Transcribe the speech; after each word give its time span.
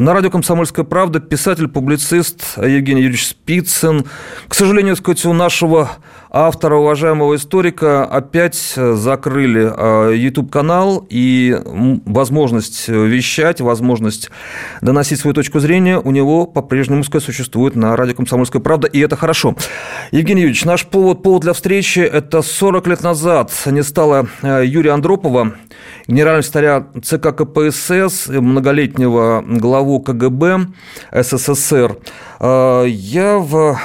На 0.00 0.14
радио 0.14 0.30
«Комсомольская 0.30 0.86
правда» 0.86 1.20
писатель-публицист 1.20 2.56
Евгений 2.56 3.02
Юрьевич 3.02 3.26
Спицын. 3.26 4.06
К 4.48 4.54
сожалению, 4.54 4.96
сказать, 4.96 5.26
у 5.26 5.34
нашего 5.34 5.90
автора, 6.30 6.76
уважаемого 6.76 7.36
историка, 7.36 8.04
опять 8.04 8.74
закрыли 8.76 10.14
YouTube-канал, 10.16 11.06
и 11.10 11.56
возможность 12.06 12.88
вещать, 12.88 13.60
возможность 13.60 14.30
доносить 14.80 15.20
свою 15.20 15.34
точку 15.34 15.60
зрения 15.60 15.98
у 15.98 16.10
него 16.10 16.46
по-прежнему 16.46 17.00
существует 17.04 17.76
на 17.76 17.96
радио 17.96 18.14
«Комсомольская 18.14 18.62
правда», 18.62 18.86
и 18.86 19.00
это 19.00 19.16
хорошо. 19.16 19.56
Евгений 20.12 20.42
Юрьевич, 20.42 20.64
наш 20.64 20.86
повод, 20.86 21.22
повод 21.22 21.42
для 21.42 21.52
встречи– 21.52 21.98
это 22.00 22.42
40 22.42 22.86
лет 22.86 23.02
назад 23.02 23.52
не 23.66 23.82
стало 23.82 24.28
э, 24.42 24.62
Юрия 24.64 24.92
Андропова, 24.92 25.54
генерального 26.06 26.42
секретаря 26.42 26.86
ЦК 27.02 27.34
КПСС, 27.36 28.28
многолетнего 28.28 29.42
главу 29.46 30.00
КГБ 30.00 30.68
СССР. 31.12 31.96
Э, 32.40 32.84
я 32.86 33.38
в 33.38 33.78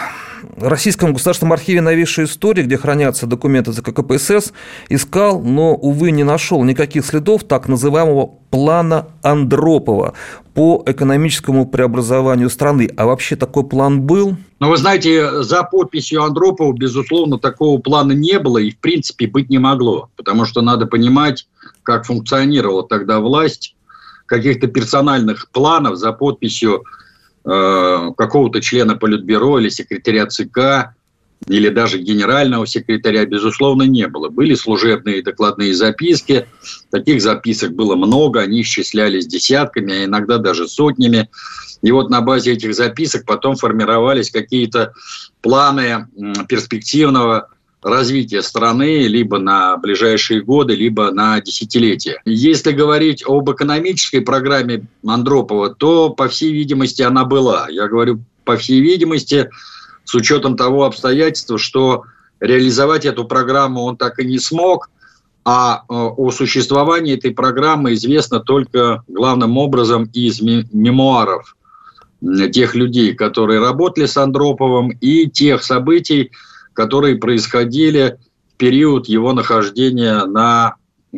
Российском 0.57 1.11
государственном 1.11 1.51
архиве 1.51 1.81
новейшей 1.81 2.25
истории, 2.25 2.63
где 2.63 2.77
хранятся 2.77 3.27
документы 3.27 3.73
ЦК 3.73 3.93
КПСС, 3.93 4.53
искал, 4.87 5.41
но, 5.41 5.75
увы, 5.75 6.11
не 6.11 6.23
нашел 6.23 6.63
никаких 6.63 7.05
следов 7.05 7.43
так 7.43 7.67
называемого 7.67 8.27
плана 8.51 9.07
Андропова 9.21 10.13
по 10.53 10.81
экономическому 10.85 11.65
преобразованию 11.65 12.49
страны. 12.49 12.89
А 12.95 13.05
вообще 13.05 13.35
такой 13.35 13.67
план 13.67 14.03
был? 14.03 14.37
Ну, 14.61 14.69
вы 14.69 14.77
знаете, 14.77 15.43
за 15.43 15.63
подписью 15.63 16.23
Андропова, 16.23 16.71
безусловно, 16.71 17.37
такого 17.37 17.81
плана 17.81 18.13
не 18.13 18.39
было 18.39 18.59
и, 18.59 18.71
в 18.71 18.77
принципе, 18.77 19.27
быть 19.27 19.49
не 19.49 19.57
могло. 19.57 20.09
Потому 20.15 20.45
что 20.45 20.61
надо 20.61 20.85
понимать, 20.85 21.49
как 21.83 22.05
функционировала 22.05 22.87
тогда 22.87 23.19
власть. 23.19 23.75
Каких-то 24.25 24.67
персональных 24.67 25.51
планов 25.51 25.97
за 25.97 26.13
подписью 26.13 26.85
Э, 27.47 28.11
какого-то 28.17 28.59
члена 28.59 28.95
Политбюро 28.95 29.59
или 29.59 29.69
секретаря 29.69 30.25
ЦК, 30.25 30.95
или 31.47 31.69
даже 31.69 31.99
генерального 31.99 32.65
секретаря, 32.65 33.23
безусловно, 33.25 33.83
не 33.83 34.07
было. 34.07 34.29
Были 34.29 34.55
служебные 34.55 35.21
докладные 35.21 35.75
записки, 35.75 36.47
таких 36.89 37.21
записок 37.21 37.73
было 37.73 37.95
много, 37.95 38.39
они 38.41 38.61
исчислялись 38.61 39.27
десятками, 39.27 39.93
а 39.93 40.05
иногда 40.05 40.39
даже 40.39 40.67
сотнями. 40.67 41.29
И 41.83 41.91
вот 41.91 42.09
на 42.09 42.21
базе 42.21 42.53
этих 42.53 42.73
записок 42.73 43.25
потом 43.25 43.55
формировались 43.55 44.31
какие-то 44.31 44.93
планы 45.41 46.07
перспективного 46.49 47.49
развития 47.85 48.41
страны 48.41 49.07
либо 49.07 49.37
на 49.37 49.77
ближайшие 49.77 50.41
годы, 50.41 50.75
либо 50.75 51.11
на 51.11 51.39
десятилетия. 51.39 52.19
Если 52.25 52.71
говорить 52.71 53.23
об 53.25 53.49
экономической 53.51 54.21
программе 54.21 54.87
Андропова, 55.05 55.73
то, 55.73 56.09
по 56.09 56.27
всей 56.27 56.51
видимости, 56.51 57.03
она 57.03 57.25
была. 57.25 57.67
Я 57.69 57.87
говорю, 57.87 58.21
по 58.43 58.57
всей 58.57 58.81
видимости, 58.81 59.51
с 60.03 60.15
учетом 60.15 60.57
того 60.57 60.85
обстоятельства, 60.85 61.59
что 61.59 62.05
реализовать 62.39 63.05
эту 63.05 63.25
программу 63.25 63.83
он 63.83 63.97
так 63.97 64.19
и 64.19 64.25
не 64.25 64.39
смог, 64.39 64.89
а 65.43 65.83
э, 65.87 65.93
о 65.93 66.31
существовании 66.31 67.13
этой 67.13 67.35
программы 67.35 67.93
известно 67.93 68.39
только 68.39 69.03
главным 69.07 69.59
образом 69.59 70.09
из 70.11 70.41
мемуаров 70.41 71.55
тех 72.51 72.73
людей, 72.73 73.13
которые 73.13 73.59
работали 73.59 74.07
с 74.07 74.17
Андроповым, 74.17 74.89
и 74.89 75.29
тех 75.29 75.63
событий, 75.63 76.31
которые 76.75 77.15
происходили 77.15 78.19
в 78.53 78.57
период 78.57 79.07
его 79.07 79.33
нахождения 79.33 80.23
на 80.25 80.75
э, 81.11 81.17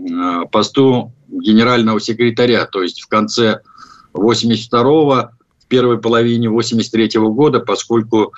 посту 0.51 1.11
генерального 1.27 1.99
секретаря, 1.99 2.65
то 2.65 2.81
есть 2.81 3.01
в 3.01 3.07
конце 3.07 3.59
82-го, 4.13 5.31
в 5.59 5.67
первой 5.67 5.99
половине 5.99 6.47
83-го 6.47 7.33
года, 7.33 7.59
поскольку 7.59 8.33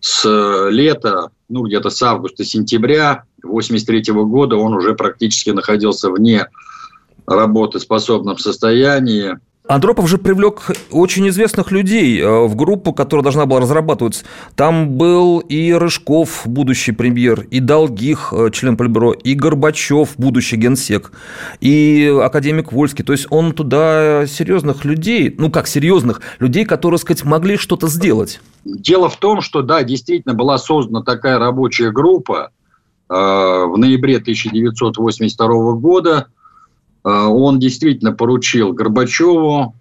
с 0.00 0.68
лета, 0.70 1.30
ну 1.48 1.62
где-то 1.62 1.90
с 1.90 2.02
августа-сентября 2.02 3.22
83 3.44 4.12
-го 4.12 4.24
года 4.24 4.56
он 4.56 4.74
уже 4.74 4.94
практически 4.94 5.50
находился 5.50 6.10
вне 6.10 6.48
работоспособном 7.26 8.38
состоянии, 8.38 9.38
Андропов 9.74 10.06
же 10.06 10.18
привлек 10.18 10.70
очень 10.90 11.26
известных 11.28 11.70
людей 11.70 12.20
э, 12.20 12.46
в 12.46 12.54
группу, 12.56 12.92
которая 12.92 13.22
должна 13.22 13.46
была 13.46 13.60
разрабатываться. 13.60 14.24
Там 14.54 14.90
был 14.90 15.38
и 15.38 15.72
Рыжков, 15.72 16.42
будущий 16.44 16.92
премьер, 16.92 17.46
и 17.50 17.58
Долгих, 17.58 18.34
э, 18.36 18.50
член 18.52 18.76
Политбюро, 18.76 19.12
и 19.12 19.32
Горбачев, 19.32 20.10
будущий 20.18 20.56
генсек, 20.56 21.12
и 21.60 22.14
академик 22.22 22.70
Вольский. 22.70 23.02
То 23.02 23.12
есть 23.12 23.26
он 23.30 23.52
туда 23.52 24.26
серьезных 24.26 24.84
людей, 24.84 25.34
ну 25.38 25.50
как 25.50 25.66
серьезных, 25.66 26.20
людей, 26.38 26.66
которые, 26.66 26.98
сказать, 26.98 27.24
могли 27.24 27.56
что-то 27.56 27.88
сделать. 27.88 28.42
Дело 28.66 29.08
в 29.08 29.16
том, 29.16 29.40
что, 29.40 29.62
да, 29.62 29.82
действительно 29.84 30.34
была 30.34 30.58
создана 30.58 31.02
такая 31.02 31.38
рабочая 31.38 31.92
группа 31.92 32.50
э, 33.08 33.14
в 33.14 33.78
ноябре 33.78 34.18
1982 34.18 35.72
года– 35.72 36.26
он 37.04 37.58
действительно 37.58 38.12
поручил 38.12 38.72
Горбачеву, 38.72 39.74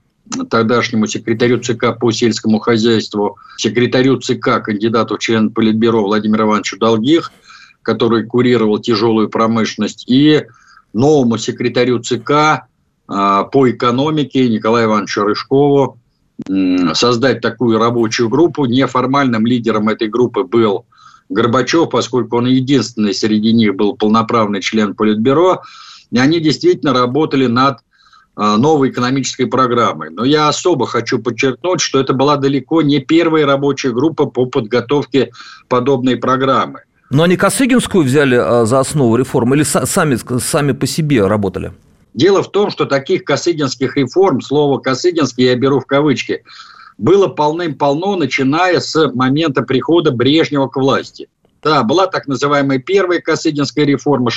тогдашнему 0.49 1.07
секретарю 1.07 1.59
ЦК 1.59 1.97
по 1.99 2.11
сельскому 2.11 2.59
хозяйству, 2.59 3.37
секретарю 3.57 4.19
ЦК, 4.19 4.63
кандидату 4.63 5.15
в 5.15 5.19
член 5.19 5.51
Политбюро 5.51 6.03
Владимиру 6.03 6.45
Ивановичу 6.45 6.77
Долгих, 6.77 7.31
который 7.81 8.25
курировал 8.25 8.79
тяжелую 8.79 9.29
промышленность, 9.29 10.05
и 10.07 10.45
новому 10.93 11.37
секретарю 11.37 11.99
ЦК 11.99 12.65
а, 13.07 13.43
по 13.43 13.69
экономике 13.69 14.47
Николаю 14.49 14.88
Ивановичу 14.88 15.23
Рыжкову 15.23 15.97
создать 16.93 17.41
такую 17.41 17.77
рабочую 17.77 18.29
группу. 18.29 18.65
Неформальным 18.65 19.45
лидером 19.45 19.89
этой 19.89 20.07
группы 20.07 20.43
был 20.43 20.85
Горбачев, 21.29 21.89
поскольку 21.89 22.38
он 22.38 22.47
единственный 22.47 23.13
среди 23.13 23.53
них 23.53 23.75
был 23.75 23.95
полноправный 23.95 24.61
член 24.61 24.95
Политбюро. 24.95 25.61
И 26.11 26.19
они 26.19 26.39
действительно 26.39 26.94
работали 26.94 27.47
над 27.47 27.79
а, 28.35 28.57
новой 28.57 28.89
экономической 28.89 29.45
программой. 29.45 30.09
Но 30.09 30.23
я 30.23 30.47
особо 30.47 30.85
хочу 30.85 31.19
подчеркнуть, 31.19 31.81
что 31.81 31.99
это 31.99 32.13
была 32.13 32.38
далеко 32.38 32.81
не 32.81 32.99
первая 32.99 33.45
рабочая 33.45 33.91
группа 33.91 34.25
по 34.25 34.45
подготовке 34.45 35.31
подобной 35.67 36.17
программы. 36.17 36.81
Но 37.09 37.23
они 37.23 37.35
Косыгинскую 37.35 38.05
взяли 38.05 38.35
а, 38.35 38.66
за 38.66 38.79
основу 38.79 39.16
реформы 39.16 39.57
или 39.57 39.63
сами, 39.63 40.17
сами 40.39 40.71
по 40.71 40.88
себе 40.88 41.27
работали? 41.27 41.73
Дело 42.13 42.44
в 42.44 42.51
том, 42.51 42.71
что 42.71 42.85
таких 42.85 43.23
косыгинских 43.23 43.95
реформ, 43.95 44.41
слово 44.41 44.79
«косыгинский» 44.79 45.45
я 45.45 45.55
беру 45.55 45.79
в 45.79 45.85
кавычки, 45.85 46.44
было 46.97 47.27
полным-полно, 47.27 48.16
начиная 48.16 48.79
с 48.79 49.11
момента 49.13 49.61
прихода 49.63 50.11
Брежнева 50.11 50.67
к 50.67 50.75
власти. 50.75 51.29
Да, 51.63 51.83
была 51.83 52.07
так 52.07 52.27
называемая 52.27 52.79
первая 52.79 53.21
Косыгинская 53.21 53.85
реформа 53.85 54.31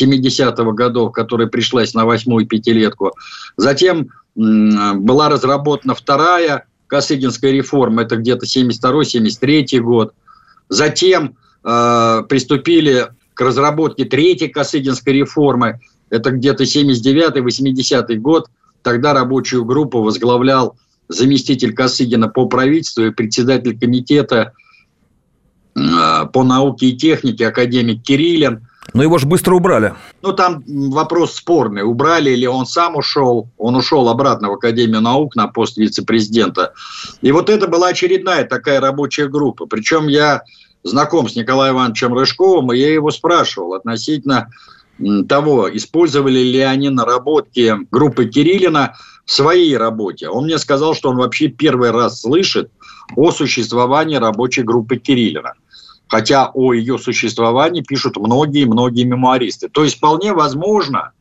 65-70 0.00 0.72
годов, 0.72 1.12
которая 1.12 1.46
пришлась 1.48 1.94
на 1.94 2.04
восьмую 2.04 2.46
пятилетку. 2.46 3.12
Затем 3.56 4.10
была 4.34 5.28
разработана 5.28 5.94
вторая 5.94 6.66
Косыгинская 6.86 7.50
реформа, 7.52 8.02
это 8.02 8.16
где-то 8.16 8.46
72-73 8.46 9.80
год. 9.80 10.14
Затем 10.68 11.36
э, 11.64 12.22
приступили 12.28 13.08
к 13.34 13.40
разработке 13.40 14.04
третьей 14.04 14.48
Косыгинской 14.48 15.14
реформы, 15.14 15.80
это 16.10 16.30
где-то 16.30 16.64
79-80 16.64 18.14
год. 18.16 18.46
Тогда 18.82 19.14
рабочую 19.14 19.64
группу 19.64 20.02
возглавлял 20.02 20.76
заместитель 21.08 21.74
Косыгина 21.74 22.28
по 22.28 22.46
правительству 22.46 23.06
и 23.06 23.10
председатель 23.10 23.78
комитета 23.78 24.52
Э, 24.52 24.65
по 26.32 26.42
науке 26.42 26.86
и 26.86 26.96
технике, 26.96 27.46
академик 27.46 28.02
Кириллин. 28.02 28.66
Но 28.94 29.02
его 29.02 29.18
же 29.18 29.26
быстро 29.26 29.54
убрали. 29.54 29.94
Ну, 30.22 30.32
там 30.32 30.62
вопрос 30.66 31.34
спорный. 31.34 31.82
Убрали 31.82 32.30
или 32.30 32.46
он 32.46 32.66
сам 32.66 32.96
ушел. 32.96 33.48
Он 33.58 33.76
ушел 33.76 34.08
обратно 34.08 34.48
в 34.48 34.54
Академию 34.54 35.02
наук 35.02 35.36
на 35.36 35.48
пост 35.48 35.76
вице-президента. 35.76 36.72
И 37.20 37.30
вот 37.30 37.50
это 37.50 37.66
была 37.66 37.88
очередная 37.88 38.44
такая 38.44 38.80
рабочая 38.80 39.26
группа. 39.28 39.66
Причем 39.66 40.08
я 40.08 40.42
знаком 40.82 41.28
с 41.28 41.36
Николаем 41.36 41.74
Ивановичем 41.74 42.14
Рыжковым, 42.14 42.72
и 42.72 42.78
я 42.78 42.94
его 42.94 43.10
спрашивал 43.10 43.74
относительно 43.74 44.48
того, 45.28 45.68
использовали 45.76 46.38
ли 46.38 46.60
они 46.60 46.88
наработки 46.88 47.76
группы 47.90 48.26
Кириллина 48.26 48.96
в 49.26 49.32
своей 49.32 49.76
работе. 49.76 50.28
Он 50.28 50.44
мне 50.44 50.58
сказал, 50.58 50.94
что 50.94 51.10
он 51.10 51.16
вообще 51.16 51.48
первый 51.48 51.90
раз 51.90 52.22
слышит 52.22 52.70
о 53.14 53.30
существовании 53.30 54.16
рабочей 54.16 54.62
группы 54.62 54.96
Кириллина. 54.96 55.52
Хотя 56.08 56.50
о 56.54 56.72
ее 56.72 56.98
существовании 56.98 57.82
пишут 57.82 58.16
многие-многие 58.16 59.04
мемуаристы. 59.04 59.68
То 59.68 59.84
есть 59.84 59.96
вполне 59.96 60.32
возможно, 60.32 61.12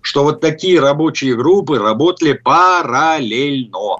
что 0.00 0.24
вот 0.24 0.40
такие 0.40 0.80
рабочие 0.80 1.34
группы 1.34 1.78
работали 1.78 2.32
параллельно. 2.32 3.98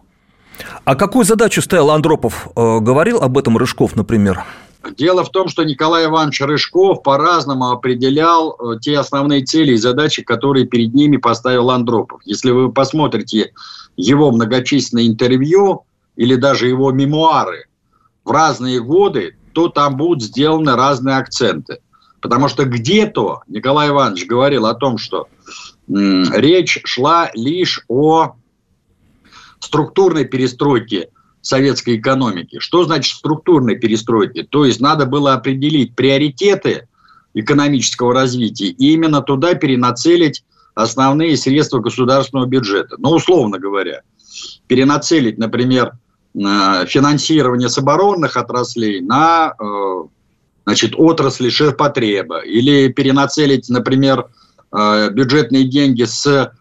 А 0.85 0.94
какую 0.94 1.25
задачу 1.25 1.62
ставил 1.62 1.90
Андропов? 1.90 2.49
Э, 2.56 2.81
говорил 2.81 3.19
об 3.19 3.38
этом 3.38 3.56
Рыжков, 3.56 3.96
например? 3.96 4.44
Дело 4.96 5.25
в 5.25 5.31
том, 5.31 5.49
что 5.49 5.64
Николай 5.64 6.06
Иванович 6.06 6.41
Рыжков 6.43 7.02
по-разному 7.02 7.70
определял 7.70 8.56
э, 8.58 8.79
те 8.81 8.99
основные 8.99 9.44
цели 9.44 9.73
и 9.73 9.76
задачи, 9.76 10.23
которые 10.23 10.67
перед 10.67 10.94
ними 10.94 11.17
поставил 11.17 11.70
Андропов. 11.70 12.20
Если 12.25 12.50
вы 12.50 12.73
посмотрите 12.73 13.52
его 13.96 14.31
многочисленные 14.31 15.08
интервью 15.08 15.84
или 16.17 16.37
даже 16.37 16.69
его 16.69 16.93
мемуары 16.93 17.67
в 18.25 18.31
разные 18.31 18.81
годы, 18.81 19.37
то 19.58 19.69
там 19.69 19.96
будут 19.96 20.22
сделаны 20.22 20.76
разные 20.76 21.16
акценты. 21.16 21.78
Потому 22.20 22.46
что 22.46 22.64
где-то 22.64 23.40
Николай 23.49 23.88
Иванович 23.88 24.26
говорил 24.26 24.66
о 24.66 24.75
том, 24.75 24.99
что 24.99 25.26
м, 25.88 26.32
речь 26.32 26.78
шла 26.84 27.28
лишь 27.34 27.84
о 27.88 28.37
структурной 29.58 30.26
перестройке 30.26 31.08
советской 31.40 31.96
экономики. 31.96 32.60
Что 32.60 32.84
значит 32.84 33.16
структурной 33.16 33.75
перестройки? 33.75 34.44
То 34.44 34.64
есть 34.64 34.78
надо 34.78 35.06
было 35.06 35.32
определить 35.32 35.96
приоритеты 35.96 36.87
экономического 37.34 38.14
развития 38.14 38.69
и 38.69 38.93
именно 38.93 39.22
туда 39.22 39.55
перенацелить 39.55 40.44
основные 40.76 41.37
средства 41.37 41.81
государственного 41.81 42.46
бюджета. 42.46 42.94
Ну, 42.99 43.10
условно 43.10 43.58
говоря, 43.58 44.02
перенацелить, 44.69 45.37
например, 45.37 45.94
финансирование 46.34 47.69
с 47.69 47.78
оборонных 47.78 48.36
отраслей 48.36 49.00
на 49.00 49.54
э, 49.58 50.02
значит, 50.64 50.94
отрасли 50.96 51.48
ширпотреба 51.48 52.40
или 52.40 52.88
перенацелить, 52.92 53.69
например, 53.69 54.26
э, 54.70 55.10
бюджетные 55.10 55.64
деньги 55.64 56.04
с 56.04 56.52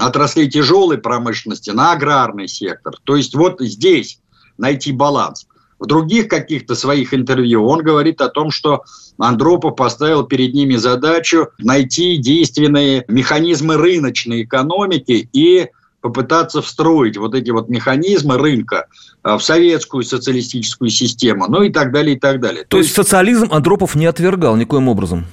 отраслей 0.00 0.48
тяжелой 0.48 0.98
промышленности 0.98 1.70
на 1.70 1.92
аграрный 1.92 2.48
сектор. 2.48 2.94
То 3.04 3.16
есть 3.16 3.34
вот 3.34 3.60
здесь 3.60 4.20
найти 4.58 4.92
баланс. 4.92 5.46
В 5.78 5.86
других 5.86 6.28
каких-то 6.28 6.74
своих 6.74 7.14
интервью 7.14 7.66
он 7.66 7.82
говорит 7.82 8.20
о 8.20 8.28
том, 8.28 8.50
что 8.50 8.84
Андропов 9.18 9.76
поставил 9.76 10.24
перед 10.24 10.52
ними 10.52 10.76
задачу 10.76 11.48
найти 11.58 12.18
действенные 12.18 13.04
механизмы 13.08 13.76
рыночной 13.76 14.44
экономики 14.44 15.28
и 15.32 15.68
попытаться 16.00 16.62
встроить 16.62 17.16
вот 17.16 17.34
эти 17.34 17.50
вот 17.50 17.68
механизмы 17.68 18.38
рынка 18.38 18.86
а, 19.22 19.38
в 19.38 19.42
советскую 19.42 20.02
социалистическую 20.02 20.90
систему, 20.90 21.46
ну 21.48 21.62
и 21.62 21.70
так 21.70 21.92
далее, 21.92 22.16
и 22.16 22.18
так 22.18 22.40
далее. 22.40 22.62
То, 22.62 22.70
То 22.70 22.78
есть 22.78 22.94
социализм 22.94 23.48
Андропов 23.52 23.94
не 23.94 24.06
отвергал 24.06 24.56
никоим 24.56 24.88
образом? 24.88 25.26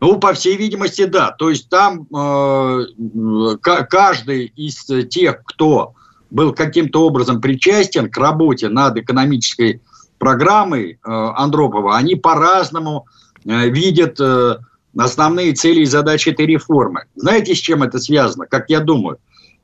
Ну, 0.00 0.18
по 0.18 0.32
всей 0.32 0.56
видимости, 0.56 1.04
да. 1.04 1.30
То 1.30 1.50
есть 1.50 1.68
там 1.68 2.08
э, 2.12 3.56
каждый 3.62 4.46
из 4.56 4.84
тех, 5.08 5.44
кто 5.44 5.94
был 6.30 6.52
каким-то 6.52 7.06
образом 7.06 7.40
причастен 7.40 8.10
к 8.10 8.16
работе 8.16 8.68
над 8.68 8.96
экономической 8.96 9.80
программой 10.18 10.92
э, 10.92 10.96
Андропова, 11.04 11.96
они 11.96 12.16
по-разному 12.16 13.06
э, 13.44 13.68
видят 13.68 14.18
э, 14.18 14.56
основные 14.96 15.52
цели 15.52 15.80
и 15.82 15.86
задачи 15.86 16.30
этой 16.30 16.46
реформы. 16.46 17.04
Знаете, 17.14 17.54
с 17.54 17.58
чем 17.58 17.82
это 17.82 17.98
связано, 17.98 18.46
как 18.46 18.70
я 18.70 18.80
думаю? 18.80 19.18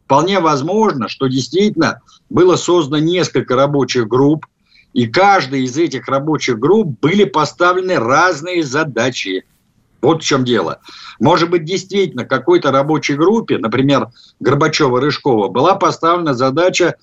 Вполне 0.09 0.41
возможно, 0.41 1.07
что 1.11 1.27
действительно 1.27 2.01
было 2.31 2.57
создано 2.57 2.97
несколько 2.97 3.57
рабочих 3.57 4.09
групп, 4.09 4.47
и 4.95 5.07
каждой 5.07 5.65
из 5.65 5.77
этих 5.77 6.09
рабочих 6.09 6.59
групп 6.59 6.99
были 7.03 7.25
поставлены 7.25 7.97
разные 7.97 8.63
задачи– 8.63 9.45
вот 10.01 10.23
в 10.23 10.27
чем 10.27 10.47
дело. 10.47 10.81
Может 11.21 11.51
быть, 11.51 11.65
действительно, 11.65 12.25
какой-то 12.25 12.71
рабочей 12.71 13.17
группе, 13.17 13.59
например, 13.59 14.09
Горбачева-Рыжкова, 14.41 15.49
была 15.49 15.75
поставлена 15.75 16.33
задача 16.33 16.95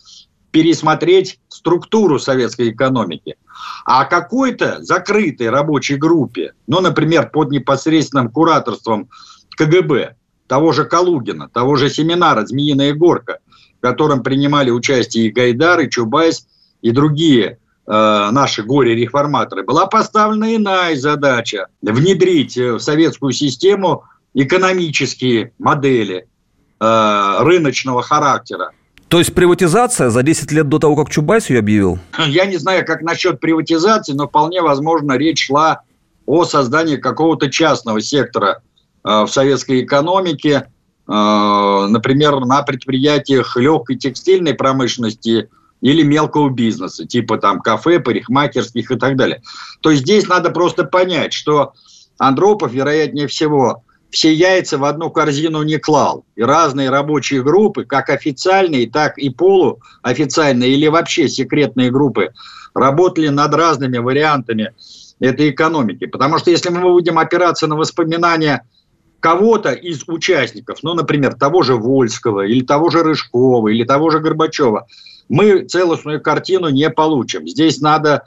пересмотреть 0.50 1.40
структуру 1.50 2.18
советской 2.18 2.72
экономики. 2.72 3.36
А 3.86 4.06
какой-то 4.06 4.82
закрытой 4.82 5.50
рабочей 5.50 5.98
группе, 5.98 6.54
ну, 6.66 6.80
например, 6.80 7.30
под 7.30 7.52
непосредственным 7.52 8.30
кураторством 8.30 9.10
КГБ, 9.58 10.16
того 10.48 10.72
же 10.72 10.86
Калугина, 10.86 11.50
того 11.50 11.76
же 11.76 11.90
семинара 11.90 12.46
«Змеиная 12.46 12.94
горка», 12.94 13.40
в 13.78 13.82
котором 13.82 14.24
принимали 14.24 14.72
участие 14.72 15.28
и 15.28 15.32
Гайдар, 15.32 15.80
и 15.82 15.90
Чубайс, 15.90 16.48
и 16.82 16.92
другие 16.92 17.60
Э, 17.88 18.30
наши 18.32 18.64
горе-реформаторы, 18.64 19.64
была 19.64 19.86
поставлена 19.86 20.56
иная 20.56 20.96
задача– 20.96 21.68
внедрить 21.84 22.58
в 22.58 22.80
советскую 22.80 23.32
систему 23.32 24.06
экономические 24.34 25.54
модели 25.60 26.26
э, 26.80 27.36
рыночного 27.42 28.02
характера. 28.02 28.72
То 29.08 29.20
есть 29.20 29.36
приватизация 29.36 30.10
за 30.10 30.24
10 30.24 30.52
лет 30.52 30.68
до 30.68 30.80
того, 30.80 30.96
как 30.96 31.12
Чубайс 31.12 31.52
ее 31.52 31.60
объявил? 31.60 32.00
Я 32.26 32.48
не 32.48 32.58
знаю, 32.58 32.88
как 32.88 33.04
насчет 33.04 33.40
приватизации, 33.40 34.14
но 34.14 34.28
вполне 34.28 34.64
возможно 34.64 35.16
речь 35.16 35.46
шла 35.46 35.82
о 36.26 36.44
создании 36.46 36.96
какого-то 36.96 37.52
частного 37.52 38.02
сектора 38.02 38.64
э, 38.64 38.75
в 39.06 39.28
советской 39.28 39.84
экономике, 39.84 40.68
например, 41.08 42.40
на 42.40 42.64
предприятиях 42.64 43.56
легкой 43.56 43.98
текстильной 43.98 44.56
промышленности– 44.56 45.50
или 45.86 46.02
мелкого 46.02 46.50
бизнеса, 46.50 47.06
типа 47.06 47.38
там 47.38 47.62
кафе, 47.62 48.00
парикмахерских 48.00 48.90
и 48.90 48.96
так 48.96 49.16
далее. 49.16 49.44
То 49.82 49.92
есть 49.92 50.02
здесь 50.02 50.28
надо 50.28 50.50
просто 50.50 50.84
понять, 50.84 51.32
что 51.32 51.74
Андропов, 52.18 52.72
вероятнее 52.72 53.28
всего, 53.28 53.84
все 54.10 54.34
яйца 54.34 54.80
в 54.80 54.86
одну 54.86 55.12
корзину 55.12 55.62
не 55.62 55.78
клал. 55.78 56.26
И 56.36 56.42
разные 56.42 56.90
рабочие 56.90 57.44
группы, 57.44 57.86
как 57.86 58.10
официальные, 58.10 58.90
так 58.90 59.20
и 59.20 59.30
полуофициальные 59.30 60.72
или 60.74 60.88
вообще 60.88 61.28
секретные 61.28 61.92
группы, 61.92 62.32
работали 62.74 63.28
над 63.28 63.54
разными 63.54 64.00
вариантами 64.00 64.74
этой 65.20 65.52
экономики. 65.52 66.06
Потому 66.08 66.40
что 66.40 66.50
если 66.50 66.70
мы 66.70 66.82
будем 66.82 67.20
опираться 67.20 67.68
на 67.68 67.76
воспоминания 67.76 68.66
кого-то 69.20 69.72
из 69.72 70.04
участников, 70.08 70.80
ну, 70.84 70.94
например, 70.94 71.36
того 71.36 71.64
же 71.64 71.76
Вольского, 71.76 72.42
или 72.42 72.64
того 72.64 72.90
же 72.90 73.04
Рыжкова, 73.04 73.70
или 73.70 73.84
того 73.84 74.10
же 74.10 74.20
Горбачева, 74.20 74.88
мы 75.30 75.64
целостную 75.64 76.22
картину 76.22 76.70
не 76.70 76.90
получим. 76.90 77.48
Здесь 77.48 77.82
надо 77.82 78.24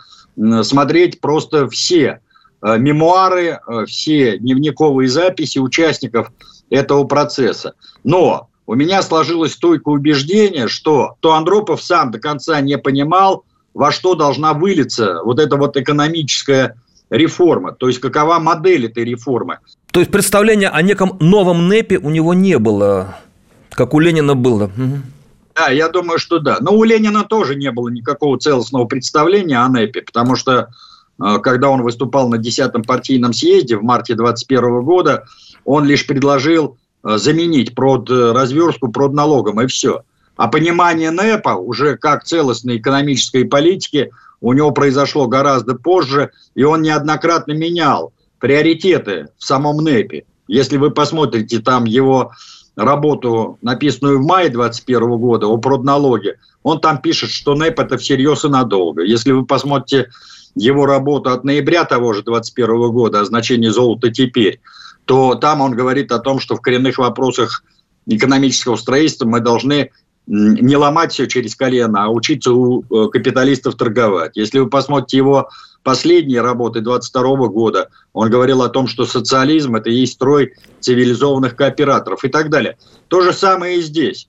смотреть 0.63 1.21
просто 1.21 1.69
все 1.69 2.21
э, 2.63 2.79
мемуары, 2.79 3.61
э, 3.67 3.85
все 3.87 4.39
дневниковые 4.39 5.09
записи 5.09 5.59
участников 5.59 6.33
этого 6.71 7.05
процесса. 7.05 7.75
Но 8.05 8.49
у 8.67 8.75
меня 8.75 9.03
сложилось 9.03 9.55
стойкое 9.55 9.95
убеждение, 9.95 10.69
что 10.69 11.17
то 11.21 11.35
Андропов 11.35 11.83
сам 11.83 12.11
до 12.11 12.19
конца 12.19 12.61
не 12.61 12.79
понимал, 12.79 13.45
во 13.75 13.91
что 13.93 14.15
должна 14.15 14.55
вылиться 14.55 15.21
вот 15.25 15.41
эта 15.41 15.57
вот 15.57 15.77
экономическая 15.77 16.77
реформа, 17.11 17.73
то 17.73 17.89
есть 17.89 18.01
какова 18.01 18.39
модель 18.39 18.87
этой 18.87 19.05
реформы. 19.05 19.59
То 19.93 20.01
есть 20.01 20.13
представления 20.13 20.69
о 20.69 20.83
неком 20.83 21.17
новом 21.21 21.69
НЭПе 21.69 21.99
у 21.99 22.11
него 22.11 22.35
не 22.35 22.59
было, 22.59 23.17
как 23.71 23.95
у 23.95 24.01
Ленина 24.01 24.35
было. 24.35 24.71
Да, 25.57 25.71
я 25.71 25.89
думаю, 25.89 26.19
что 26.19 26.39
да. 26.39 26.59
Но 26.61 26.73
у 26.73 26.85
Ленина 26.85 27.25
тоже 27.25 27.57
не 27.57 27.73
было 27.73 27.89
никакого 27.89 28.39
целостного 28.39 28.85
представления 28.85 29.59
о 29.59 29.69
НЭПе, 29.69 30.03
потому 30.03 30.37
что 30.37 30.69
э, 31.21 31.39
когда 31.43 31.69
он 31.71 31.83
выступал 31.83 32.29
на 32.29 32.37
10-м 32.37 32.85
партийном 32.85 33.33
съезде 33.33 33.77
в 33.77 33.83
марте 33.83 34.15
21 34.15 34.83
года, 34.83 35.25
он 35.65 35.85
лишь 35.85 36.07
предложил 36.07 36.77
э, 37.03 37.17
заменить 37.17 37.75
прод 37.75 38.09
э, 38.09 38.33
разверстку 38.33 38.93
продналогом, 38.93 39.61
и 39.61 39.67
все. 39.67 40.03
А 40.37 40.47
понимание 40.47 41.11
НЭПа 41.11 41.57
уже 41.57 41.97
как 41.97 42.23
целостной 42.23 42.77
экономической 42.77 43.45
политики 43.45 44.13
у 44.41 44.53
него 44.53 44.71
произошло 44.71 45.27
гораздо 45.27 45.75
позже, 45.75 46.31
и 46.55 46.63
он 46.63 46.83
неоднократно 46.83 47.53
менял 47.53 48.13
приоритеты 48.39 49.29
в 49.39 49.45
самом 49.45 49.79
НЭПе. 49.79 50.25
Если 50.47 50.77
вы 50.77 50.91
посмотрите 50.91 51.61
там 51.61 51.85
его 51.85 52.33
работу, 52.77 53.59
написанную 53.61 54.19
в 54.21 54.27
мае 54.27 54.49
2021 54.49 55.19
года 55.19 55.47
о 55.47 55.59
продналоге, 55.59 56.39
он 56.63 56.81
там 56.81 57.01
пишет, 57.01 57.31
что 57.31 57.55
НЭП 57.55 57.81
это 57.81 57.99
всерьез 57.99 58.45
и 58.45 58.49
надолго. 58.49 59.03
Если 59.03 59.33
вы 59.33 59.45
посмотрите 59.45 60.11
его 60.55 60.87
работу 60.87 61.31
от 61.31 61.45
ноября 61.45 61.85
того 61.85 62.13
же 62.13 62.23
2021 62.23 62.91
года 62.91 63.21
о 63.21 63.25
значении 63.25 63.69
золота 63.69 64.11
теперь, 64.11 64.61
то 65.05 65.35
там 65.35 65.61
он 65.61 65.73
говорит 65.73 66.13
о 66.13 66.19
том, 66.19 66.41
что 66.41 66.57
в 66.57 66.61
коренных 66.61 66.99
вопросах 66.99 67.65
экономического 68.07 68.77
строительства 68.77 69.27
мы 69.27 69.41
должны 69.41 69.91
не 70.27 70.77
ломать 70.77 71.13
все 71.13 71.27
через 71.27 71.57
колено, 71.57 72.05
а 72.05 72.09
учиться 72.09 72.53
у 72.53 72.83
э, 72.83 73.09
капиталистов 73.09 73.77
торговать. 73.77 74.33
Если 74.37 74.59
вы 74.59 74.69
посмотрите 74.69 75.17
его 75.17 75.49
последние 75.83 76.41
работы 76.41 76.81
22 76.81 77.49
года, 77.49 77.89
он 78.13 78.31
говорил 78.31 78.63
о 78.63 78.69
том, 78.69 78.87
что 78.87 79.07
социализм– 79.07 79.77
это 79.77 79.91
и 79.91 80.05
строй 80.07 80.55
цивилизованных 80.81 81.57
кооператоров 81.57 82.25
и 82.25 82.29
так 82.29 82.51
далее. 82.51 82.77
То 83.09 83.21
же 83.21 83.33
самое 83.33 83.79
и 83.79 83.83
здесь. 83.83 84.29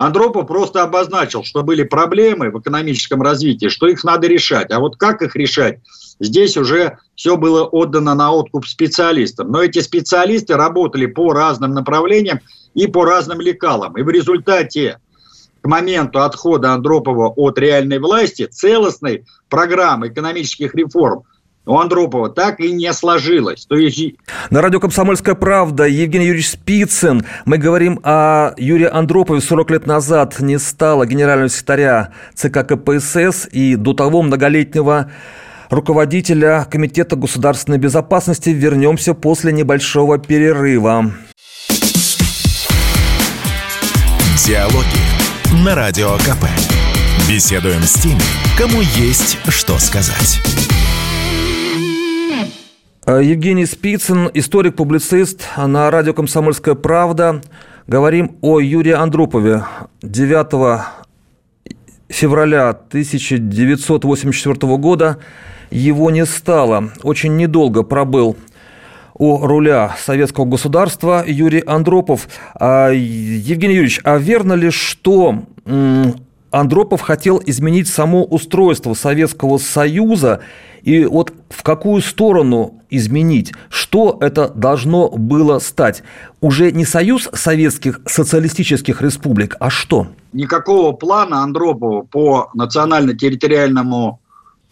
Андропов 0.00 0.46
просто 0.46 0.82
обозначил, 0.82 1.44
что 1.44 1.62
были 1.62 1.82
проблемы 1.82 2.50
в 2.50 2.58
экономическом 2.58 3.20
развитии, 3.20 3.68
что 3.68 3.86
их 3.86 4.02
надо 4.02 4.28
решать. 4.28 4.70
А 4.70 4.80
вот 4.80 4.96
как 4.96 5.20
их 5.20 5.36
решать, 5.36 5.80
здесь 6.18 6.56
уже 6.56 6.96
все 7.14 7.36
было 7.36 7.64
отдано 7.64 8.14
на 8.14 8.32
откуп 8.32 8.66
специалистам. 8.66 9.52
Но 9.52 9.62
эти 9.62 9.80
специалисты 9.80 10.54
работали 10.54 11.04
по 11.04 11.34
разным 11.34 11.74
направлениям 11.74 12.40
и 12.72 12.86
по 12.86 13.04
разным 13.04 13.42
лекалам. 13.42 13.98
И 13.98 14.02
в 14.02 14.08
результате 14.08 15.00
к 15.62 15.66
моменту 15.66 16.22
отхода 16.22 16.72
Андропова 16.72 17.28
от 17.28 17.58
реальной 17.58 17.98
власти 17.98 18.46
целостной 18.46 19.24
программы 19.48 20.08
экономических 20.08 20.74
реформ 20.74 21.24
у 21.66 21.78
Андропова 21.78 22.30
так 22.30 22.60
и 22.60 22.72
не 22.72 22.92
сложилось. 22.92 23.66
То 23.66 23.76
есть... 23.76 24.16
На 24.50 24.60
радио 24.62 24.80
«Комсомольская 24.80 25.34
правда» 25.34 25.84
Евгений 25.84 26.26
Юрьевич 26.26 26.50
Спицын. 26.50 27.24
Мы 27.44 27.58
говорим 27.58 28.00
о 28.02 28.54
Юрии 28.56 28.88
Андропове. 28.90 29.40
40 29.40 29.70
лет 29.70 29.86
назад 29.86 30.40
не 30.40 30.58
стало 30.58 31.06
генерального 31.06 31.48
секретаря 31.48 32.12
ЦК 32.34 32.66
КПСС 32.66 33.46
и 33.52 33.76
до 33.76 33.92
того 33.92 34.22
многолетнего 34.22 35.12
руководителя 35.68 36.66
Комитета 36.68 37.14
государственной 37.16 37.78
безопасности. 37.78 38.50
Вернемся 38.50 39.14
после 39.14 39.52
небольшого 39.52 40.18
перерыва. 40.18 41.12
Диалоги 44.46 45.09
на 45.52 45.74
Радио 45.74 46.12
КП. 46.18 46.44
Беседуем 47.28 47.82
с 47.82 47.94
теми, 47.94 48.20
кому 48.56 48.80
есть 48.80 49.36
что 49.48 49.78
сказать. 49.78 50.40
Э, 53.04 53.20
Евгений 53.22 53.66
Спицын, 53.66 54.30
историк-публицист 54.32 55.42
на 55.56 55.90
радио 55.90 56.14
«Комсомольская 56.14 56.76
правда». 56.76 57.42
Говорим 57.88 58.36
о 58.42 58.60
Юрии 58.60 58.92
Андропове. 58.92 59.64
9 60.02 60.84
февраля 62.08 62.68
1984 62.70 64.76
года 64.76 65.18
его 65.70 66.10
не 66.10 66.24
стало. 66.26 66.90
Очень 67.02 67.36
недолго 67.36 67.82
пробыл 67.82 68.36
у 69.20 69.36
руля 69.46 69.94
советского 70.02 70.46
государства 70.46 71.22
Юрий 71.26 71.62
Андропов. 71.66 72.26
А, 72.54 72.88
Евгений 72.88 73.74
Юрьевич, 73.74 74.00
а 74.02 74.16
верно 74.16 74.54
ли, 74.54 74.70
что 74.70 75.42
Андропов 76.50 77.02
хотел 77.02 77.40
изменить 77.44 77.86
само 77.86 78.24
устройство 78.24 78.94
Советского 78.94 79.58
Союза 79.58 80.40
и 80.82 81.04
вот 81.04 81.34
в 81.50 81.62
какую 81.62 82.00
сторону 82.00 82.80
изменить? 82.88 83.52
Что 83.68 84.16
это 84.22 84.48
должно 84.48 85.10
было 85.10 85.58
стать? 85.58 86.02
Уже 86.40 86.72
не 86.72 86.86
Союз 86.86 87.28
Советских 87.34 88.00
Социалистических 88.06 89.02
Республик, 89.02 89.54
а 89.60 89.68
что? 89.68 90.06
Никакого 90.32 90.92
плана 90.92 91.42
Андропова 91.42 92.02
по 92.04 92.48
национально-территориальному 92.54 94.18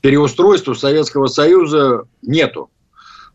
переустройству 0.00 0.74
Советского 0.74 1.26
Союза 1.26 2.04
нету. 2.22 2.70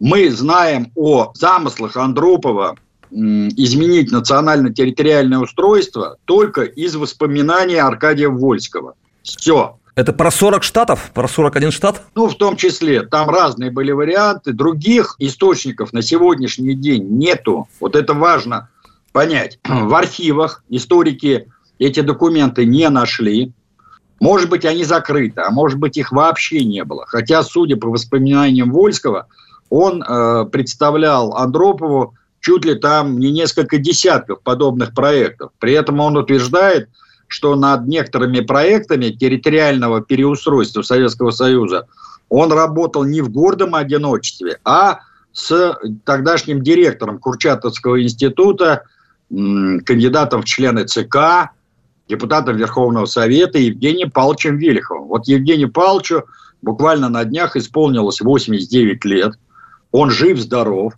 Мы 0.03 0.29
знаем 0.31 0.91
о 0.95 1.31
замыслах 1.33 1.95
Андропова 1.95 2.75
изменить 3.10 4.12
национально-территориальное 4.12 5.39
устройство 5.39 6.17
только 6.25 6.63
из 6.63 6.98
воспоминаний 6.98 7.77
Аркадия 7.77 8.27
Вольского. 8.27 8.95
Все. 9.24 9.79
Это 9.95 10.12
про 10.12 10.29
40 10.29 10.62
штатов? 10.62 11.10
Про 11.13 11.29
41 11.29 11.72
штат? 11.72 12.01
Ну, 12.15 12.27
в 12.27 12.36
том 12.36 12.57
числе. 12.57 13.03
Там 13.03 13.29
разные 13.29 13.72
были 13.72 13.93
варианты. 13.93 14.51
Других 14.51 15.15
источников 15.19 15.93
на 15.93 16.01
сегодняшний 16.01 16.75
день 16.75 17.07
нету. 17.07 17.69
Вот 17.79 17.95
это 17.95 18.13
важно 18.13 18.67
понять. 19.13 19.57
В 19.63 19.95
архивах 19.95 20.65
историки 20.67 21.48
эти 21.79 22.01
документы 22.01 22.65
не 22.65 22.89
нашли. 22.89 23.53
Может 24.19 24.50
быть, 24.50 24.65
они 24.65 24.83
закрыты, 24.83 25.39
а 25.39 25.50
может 25.50 25.79
быть, 25.79 25.95
их 25.95 26.12
вообще 26.12 26.65
не 26.65 26.83
было. 26.83 27.05
Хотя, 27.07 27.41
судя 27.41 27.77
по 27.77 27.88
воспоминаниям 27.88 28.69
Вольского, 28.69 29.27
он 29.70 30.03
э, 30.03 30.46
представлял 30.51 31.36
Андропову 31.36 32.15
чуть 32.39 32.65
ли 32.65 32.75
там 32.75 33.20
не 33.20 33.32
несколько 33.32 33.77
десятков 33.77 34.41
подобных 34.41 34.93
проектов. 34.93 35.51
При 35.60 35.74
этом 35.74 36.00
он 36.00 36.17
утверждает, 36.17 36.89
что 37.27 37.55
над 37.55 37.88
некоторыми 37.88 38.41
проектами 38.41 39.10
территориального 39.10 40.01
переустройства 40.01 40.82
Советского 40.82 41.32
Союза 41.32 41.88
он 42.29 42.51
работал 42.51 43.03
не 43.05 43.22
в 43.22 43.29
гордом 43.29 43.75
одиночестве, 43.75 44.60
а 44.63 45.00
с 45.32 45.77
тогдашним 46.05 46.62
директором 46.62 47.17
Курчатовского 47.17 48.01
института, 48.03 48.84
кандидатом 49.29 50.41
в 50.41 50.46
члены 50.46 50.86
ЦК, 50.86 51.51
депутатом 52.08 52.58
Верховного 52.58 53.05
Совета 53.05 53.58
Евгением 53.58 54.12
Павловичем 54.12 54.58
Велиховым. 54.58 55.08
Вот 55.08 55.27
Евгению 55.27 55.72
Павловичу 55.72 56.24
буквально 56.62 57.10
на 57.10 57.24
днях 57.25 57.55
исполнилось 57.55 58.22
89 58.22 59.05
лет. 59.05 59.34
Он 59.93 60.12
жив-здоров. 60.12 60.93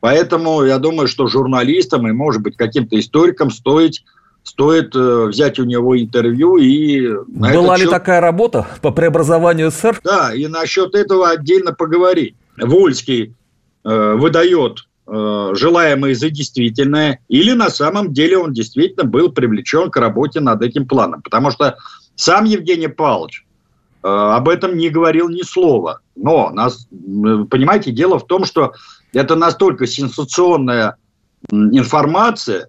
Поэтому 0.00 0.64
я 0.64 0.78
думаю, 0.78 1.06
что 1.06 1.28
журналистам 1.28 2.08
и, 2.08 2.12
может 2.12 2.42
быть, 2.42 2.56
каким-то 2.56 2.98
историкам 2.98 3.50
стоит 3.50 4.02
стоит 4.42 4.96
э, 4.96 5.26
взять 5.26 5.58
у 5.58 5.64
него 5.64 6.00
интервью 6.00 6.56
и... 6.56 7.06
Была 7.26 7.76
ли 7.76 7.82
счет... 7.82 7.90
такая 7.90 8.20
работа 8.20 8.66
по 8.80 8.90
преобразованию 8.90 9.70
СССР? 9.70 10.00
Да, 10.02 10.34
и 10.34 10.46
насчет 10.46 10.94
этого 10.94 11.28
отдельно 11.28 11.74
поговорить. 11.74 12.34
Вольский 12.56 13.34
э, 13.84 14.14
выдает 14.14 14.86
э, 15.06 15.50
желаемое 15.54 16.14
за 16.14 16.30
действительное, 16.30 17.20
или 17.28 17.52
на 17.52 17.68
самом 17.68 18.14
деле 18.14 18.38
он 18.38 18.54
действительно 18.54 19.04
был 19.04 19.30
привлечен 19.30 19.90
к 19.90 19.96
работе 19.98 20.40
над 20.40 20.62
этим 20.62 20.88
планом. 20.88 21.20
Потому 21.20 21.50
что 21.50 21.76
сам 22.14 22.46
Евгений 22.46 22.88
Павлович 22.88 23.44
об 24.08 24.48
этом 24.48 24.76
не 24.76 24.88
говорил 24.88 25.28
ни 25.28 25.42
слова. 25.42 26.00
Но, 26.16 26.50
нас, 26.50 26.86
понимаете, 26.90 27.90
дело 27.92 28.18
в 28.18 28.26
том, 28.26 28.44
что 28.44 28.74
это 29.12 29.36
настолько 29.36 29.86
сенсационная 29.86 30.96
информация, 31.50 32.68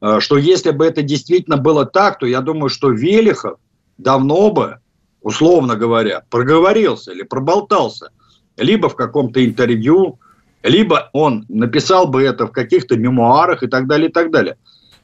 э, 0.00 0.20
что 0.20 0.38
если 0.38 0.70
бы 0.70 0.86
это 0.86 1.02
действительно 1.02 1.56
было 1.56 1.84
так, 1.84 2.18
то 2.18 2.26
я 2.26 2.40
думаю, 2.40 2.68
что 2.68 2.90
Велихов 2.90 3.58
давно 3.98 4.50
бы, 4.50 4.78
условно 5.20 5.76
говоря, 5.76 6.22
проговорился 6.30 7.12
или 7.12 7.22
проболтался, 7.22 8.10
либо 8.56 8.88
в 8.88 8.96
каком-то 8.96 9.44
интервью, 9.44 10.18
либо 10.62 11.10
он 11.12 11.44
написал 11.48 12.06
бы 12.06 12.22
это 12.22 12.46
в 12.46 12.52
каких-то 12.52 12.96
мемуарах 12.96 13.62
и 13.62 13.66
так 13.66 13.86
далее, 13.86 14.08
и 14.08 14.12
так 14.12 14.30
далее. 14.30 14.56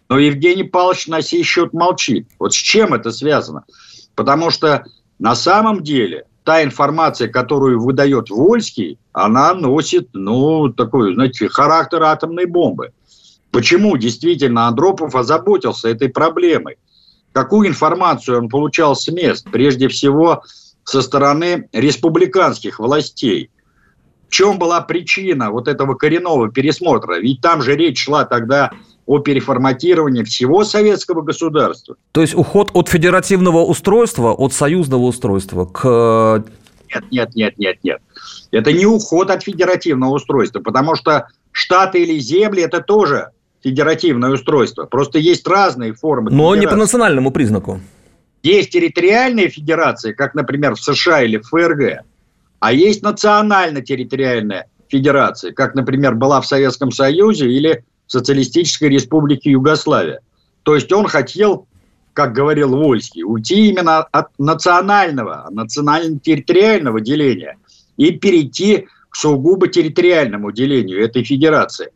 Но 0.09 0.19
Евгений 0.19 0.65
Павлович 0.65 1.07
на 1.07 1.23
сей 1.23 1.45
счет 1.45 1.73
молчит. 1.73 2.27
Вот 2.39 2.53
с 2.53 2.57
чем 2.57 2.95
это 2.95 3.13
связано? 3.13 3.65
Потому 4.17 4.51
что 4.51 4.85
на 5.21 5.35
самом 5.35 5.83
деле 5.83 6.25
та 6.45 6.65
информация, 6.65 7.29
которую 7.29 7.81
выдает 7.81 8.31
Вольский, 8.31 8.99
она 9.13 9.53
носит, 9.53 10.09
ну, 10.15 10.71
такой, 10.71 11.15
знаете, 11.15 11.49
характер 11.49 12.03
атомной 12.03 12.47
бомбы. 12.47 12.93
Почему 13.51 13.97
действительно 13.99 14.67
Андропов 14.67 15.15
озаботился 15.15 15.89
этой 15.89 16.09
проблемой? 16.09 16.79
Какую 17.33 17.69
информацию 17.69 18.39
он 18.39 18.49
получал 18.49 18.97
с 18.97 19.07
мест? 19.09 19.47
Прежде 19.53 19.89
всего, 19.89 20.43
со 20.85 21.03
стороны 21.03 21.69
республиканских 21.73 22.81
властей. 22.81 23.51
В 24.31 24.33
чем 24.33 24.61
была 24.61 24.81
причина 24.81 25.51
вот 25.51 25.67
этого 25.67 25.95
коренного 25.95 26.53
пересмотра? 26.53 27.19
Ведь 27.19 27.41
там 27.41 27.63
же 27.63 27.75
речь 27.75 28.05
шла 28.05 28.25
тогда 28.25 28.71
о 29.05 29.19
переформатировании 29.19 30.23
всего 30.23 30.63
советского 30.63 31.23
государства. 31.23 31.97
То 32.13 32.21
есть 32.21 32.37
уход 32.37 32.71
от 32.73 32.89
федеративного 32.89 33.65
устройства, 33.65 34.33
от 34.33 34.53
союзного 34.53 35.03
устройства 35.03 35.65
к... 35.65 36.45
Нет, 36.95 37.05
нет, 37.11 37.35
нет, 37.35 37.59
нет, 37.59 37.79
нет. 37.83 37.99
Это 38.53 38.73
не 38.73 38.87
уход 38.87 39.33
от 39.33 39.43
федеративного 39.43 40.15
устройства, 40.15 40.61
потому 40.61 40.95
что 40.95 41.27
штаты 41.51 42.05
или 42.05 42.17
земли– 42.21 42.63
это 42.63 42.81
тоже 42.81 43.31
федеративное 43.65 44.31
устройство. 44.31 44.85
Просто 44.85 45.19
есть 45.19 45.47
разные 45.49 45.93
формы. 45.93 46.31
Но 46.31 46.55
федерации. 46.55 46.61
не 46.61 46.67
по 46.69 46.77
национальному 46.77 47.33
признаку. 47.33 47.81
Есть 48.45 48.71
территориальные 48.71 49.49
федерации, 49.49 50.13
как, 50.13 50.35
например, 50.35 50.77
в 50.77 50.81
США 50.81 51.23
или 51.23 51.39
в 51.39 51.49
ФРГ, 51.49 52.05
а 52.61 52.73
есть 52.73 53.03
национально-территориальная 53.03 54.67
федерация, 54.89 55.53
как, 55.53 55.75
например, 55.75 56.15
была 56.15 56.41
в 56.41 56.47
Советском 56.47 56.93
Союзе 56.93 57.51
или 57.51 57.85
Социалистической 58.07 58.89
Республики 58.89 59.49
Югославия. 59.49 60.21
То 60.63 60.75
есть 60.75 60.93
он 60.93 61.07
хотел, 61.07 61.67
как 62.13 62.33
говорил 62.33 62.77
Вольский, 62.77 63.23
уйти 63.23 63.69
именно 63.69 64.01
от 64.03 64.29
национального, 64.39 65.49
национально-территориального 65.51 67.01
деления 67.01 67.57
и 67.97 68.11
перейти 68.13 68.89
к 69.09 69.17
сугубо 69.17 69.69
территориальному 69.69 70.53
делению 70.53 71.03
этой 71.03 71.25
федерации. 71.25 71.91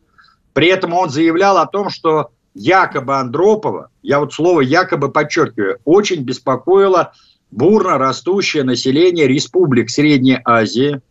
При 0.53 0.67
этом 0.67 0.93
он 0.93 1.09
заявлял 1.09 1.57
о 1.57 1.67
том, 1.67 1.89
что 1.89 2.31
якобы 2.53 3.17
Андропова, 3.17 3.89
я 4.01 4.19
вот 4.19 4.33
слово 4.33 4.61
якобы 4.61 5.11
подчеркиваю, 5.11 5.79
очень 5.85 6.23
беспокоило 6.23 7.13
бурно 7.51 7.97
растущее 7.97 8.63
население 8.63 9.27
республик 9.27 9.89
Средней 9.89 10.39
Азии. 10.43 11.01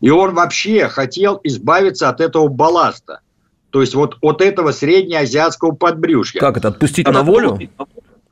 И 0.00 0.10
он 0.10 0.34
вообще 0.34 0.88
хотел 0.88 1.40
избавиться 1.42 2.08
от 2.08 2.20
этого 2.20 2.48
балласта. 2.48 3.20
То 3.70 3.80
есть 3.80 3.94
вот 3.94 4.16
от 4.22 4.40
этого 4.40 4.72
среднеазиатского 4.72 5.72
подбрюшья. 5.72 6.40
Как 6.40 6.56
это, 6.56 6.68
отпустить 6.68 7.06
это 7.06 7.12
на 7.12 7.22
волю? 7.22 7.58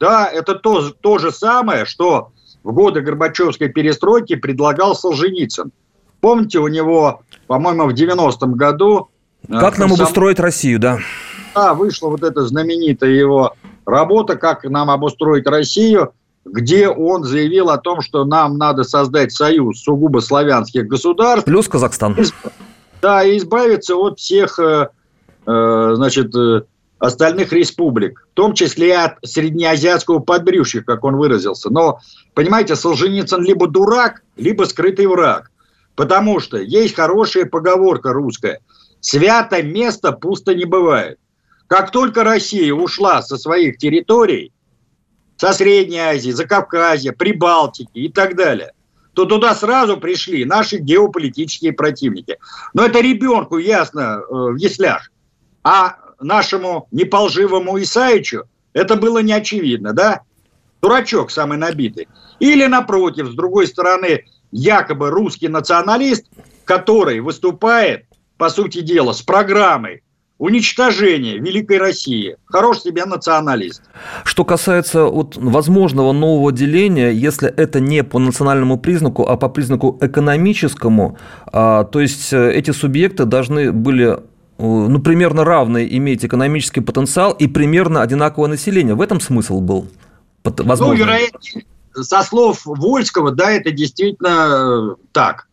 да, 0.00 0.26
это 0.26 0.55
то, 0.55 0.90
то 0.90 1.19
же 1.19 1.31
самое, 1.31 1.85
что 1.85 2.33
в 2.62 2.73
годы 2.73 3.00
Горбачевской 3.00 3.69
перестройки 3.69 4.35
предлагал 4.35 4.95
Солженицын. 4.95 5.73
Помните, 6.21 6.59
у 6.59 6.69
него, 6.69 7.23
по-моему, 7.47 7.87
в 7.87 7.95
90-м 7.95 8.55
году... 8.55 9.09
Э, 9.49 9.61
как 9.61 9.78
нам 9.78 9.93
обустроить 9.93 10.40
Россию, 10.40 10.81
да? 10.81 10.99
Да, 11.55 11.75
вышла 11.75 12.09
вот 12.09 12.23
эта 12.23 12.45
знаменитая 12.45 13.11
его 13.11 13.55
работа 13.85 14.37
«Как 14.37 14.64
нам 14.64 14.90
обустроить 14.90 15.47
Россию», 15.47 16.12
где 16.47 16.88
он 16.88 17.25
заявил 17.25 17.71
о 17.71 17.79
том, 17.79 18.00
что 18.00 18.25
нам 18.25 18.57
надо 18.57 18.85
создать 18.85 19.33
союз 19.33 19.83
сугубо 19.83 20.21
славянских 20.21 20.87
государств. 20.87 21.45
Плюс 21.45 21.69
Казахстан. 21.69 22.17
Да, 23.03 23.25
и 23.25 23.37
избавиться 23.37 23.97
от 23.97 24.19
всех, 24.19 24.59
э, 24.59 24.88
э, 25.47 25.93
значит, 25.97 26.33
остальных 26.99 27.53
республик, 27.53 28.26
в 28.33 28.35
том 28.35 28.55
числе 28.55 28.88
и 28.88 28.93
от 28.93 29.17
среднеазиатского 29.25 30.21
подбрюшья, 30.21 30.83
как 30.83 31.05
он 31.05 31.17
выразился. 31.17 31.71
Но, 31.71 32.00
понимаете, 32.35 32.76
Солженицын 32.76 33.43
либо 33.43 33.67
дурак, 33.69 34.23
либо 34.37 34.65
скрытый 34.65 35.07
враг. 35.07 35.50
Потому 35.95 36.41
что 36.41 36.59
есть 36.59 36.95
хорошая 36.95 37.47
поговорка 37.47 38.12
русская. 38.12 38.61
Свято 39.00 39.62
место 39.62 40.12
пусто 40.12 40.55
не 40.55 40.65
бывает. 40.65 41.19
Как 41.67 41.91
только 41.91 42.23
Россия 42.23 42.73
ушла 42.73 43.23
со 43.23 43.37
своих 43.37 43.79
территорий, 43.79 44.53
со 45.37 45.52
Средней 45.52 45.99
Азии, 45.99 46.31
Закавказья, 46.31 47.12
Прибалтики 47.12 47.99
и 47.99 48.09
так 48.09 48.37
далее, 48.37 48.73
то 49.14 49.25
туда 49.25 49.55
сразу 49.55 49.97
пришли 49.97 50.45
наши 50.45 50.76
геополитические 50.76 51.73
противники. 51.73 52.38
Но 52.75 52.85
это 52.85 53.00
ребенку 53.00 53.59
ясно 53.59 54.21
э, 54.21 54.25
в 54.31 54.57
яслях. 54.57 55.11
А 55.64 55.97
нашему 56.21 56.87
неполживому 56.90 57.81
Исаичу 57.81 58.45
это 58.73 58.97
было 58.97 59.19
не 59.19 59.33
очевидно, 59.33 59.95
да? 59.95 60.21
Дурачок 60.83 61.31
самый 61.31 61.57
набитый. 61.57 62.09
Или, 62.40 62.66
напротив, 62.66 63.28
с 63.28 63.35
другой 63.35 63.66
стороны, 63.66 64.25
якобы 64.52 65.11
русский 65.11 65.49
националист, 65.49 66.26
который 66.64 67.21
выступает, 67.21 68.05
по 68.37 68.50
сути 68.50 68.83
дела, 68.83 69.12
с 69.12 69.23
программой 69.23 70.02
уничтожения 70.38 71.38
Великой 71.38 71.78
России. 71.78 72.37
Хорош 72.47 72.81
себе 72.81 73.05
националист. 73.05 73.83
Что 74.25 74.45
касается 74.45 75.05
вот 75.05 75.37
возможного 75.37 76.12
нового 76.12 76.52
деления, 76.52 77.11
если 77.11 77.49
это 77.49 77.81
не 77.81 78.05
по 78.05 78.19
национальному 78.19 78.78
признаку, 78.78 79.26
а 79.26 79.37
по 79.37 79.49
признаку 79.49 79.99
экономическому, 80.00 81.19
а, 81.47 81.85
то 81.85 82.00
есть 82.00 82.33
э, 82.33 82.52
эти 82.52 82.71
субъекты 82.71 83.25
должны 83.25 83.73
были 83.73 84.19
Э, 84.59 84.62
ну, 84.62 85.00
примерно 85.00 85.45
равный 85.45 85.87
иметь 85.99 86.25
экономический 86.25 86.81
потенциал 86.81 87.33
и 87.33 87.47
примерно 87.47 88.02
одинаковое 88.02 88.49
население. 88.49 88.95
В 88.95 89.00
этом 89.00 89.21
смысл 89.21 89.61
был? 89.61 89.88
Возможно. 90.45 90.95
Ну, 90.95 90.95
вероятно, 90.95 91.40
со 91.95 92.23
слов 92.23 92.62
Вольского, 92.64 93.33
да, 93.33 93.50
это 93.50 93.71
действительно 93.71 94.95
э, 94.99 95.05
так. 95.12 95.49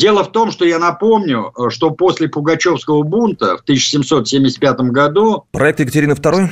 Дело 0.00 0.24
в 0.24 0.32
том, 0.32 0.50
что 0.50 0.64
я 0.64 0.78
напомню, 0.78 1.52
э, 1.54 1.68
что 1.68 1.90
после 1.90 2.26
Пугачевского 2.26 3.02
бунта 3.02 3.58
в 3.58 3.60
1775 3.60 4.80
году... 4.92 5.44
Проект 5.52 5.80
Екатерины 5.80 6.12
II? 6.12 6.48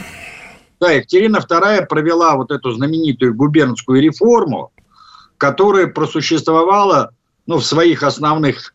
Да, 0.81 0.91
Екатерина 0.91 1.39
II 1.39 1.87
провела 1.87 2.37
вот 2.37 2.51
эту 2.51 2.73
знаменитую 2.73 3.35
губернскую 3.35 4.03
реформу, 4.03 4.71
которая 5.39 5.87
просуществовала 5.87 7.13
ну, 7.47 7.57
в 7.57 7.65
своих 7.65 8.03
основных 8.03 8.75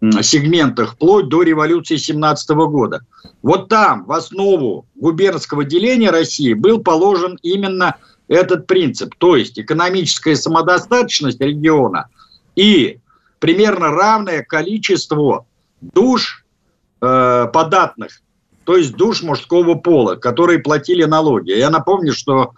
сегментах 0.00 0.94
вплоть 0.94 1.28
до 1.28 1.42
революции 1.42 1.96
17 1.96 2.50
года. 2.50 3.02
Вот 3.42 3.68
там, 3.68 4.04
в 4.04 4.10
основу 4.10 4.84
губернского 4.96 5.64
деления 5.64 6.10
России 6.10 6.54
был 6.54 6.80
положен 6.80 7.38
именно 7.42 7.94
этот 8.26 8.66
принцип, 8.66 9.14
то 9.18 9.36
есть 9.36 9.60
экономическая 9.60 10.34
самодостаточность 10.34 11.40
региона 11.40 12.08
и 12.56 12.98
примерно 13.38 13.90
равное 13.90 14.42
количество 14.42 15.46
душ 15.80 16.44
э, 17.00 17.46
податных, 17.52 18.20
то 18.64 18.76
есть 18.76 18.96
душ 18.96 19.22
мужского 19.22 19.74
пола, 19.74 20.16
которые 20.16 20.58
платили 20.58 21.04
налоги. 21.04 21.52
Я 21.52 21.70
напомню, 21.70 22.12
что 22.12 22.52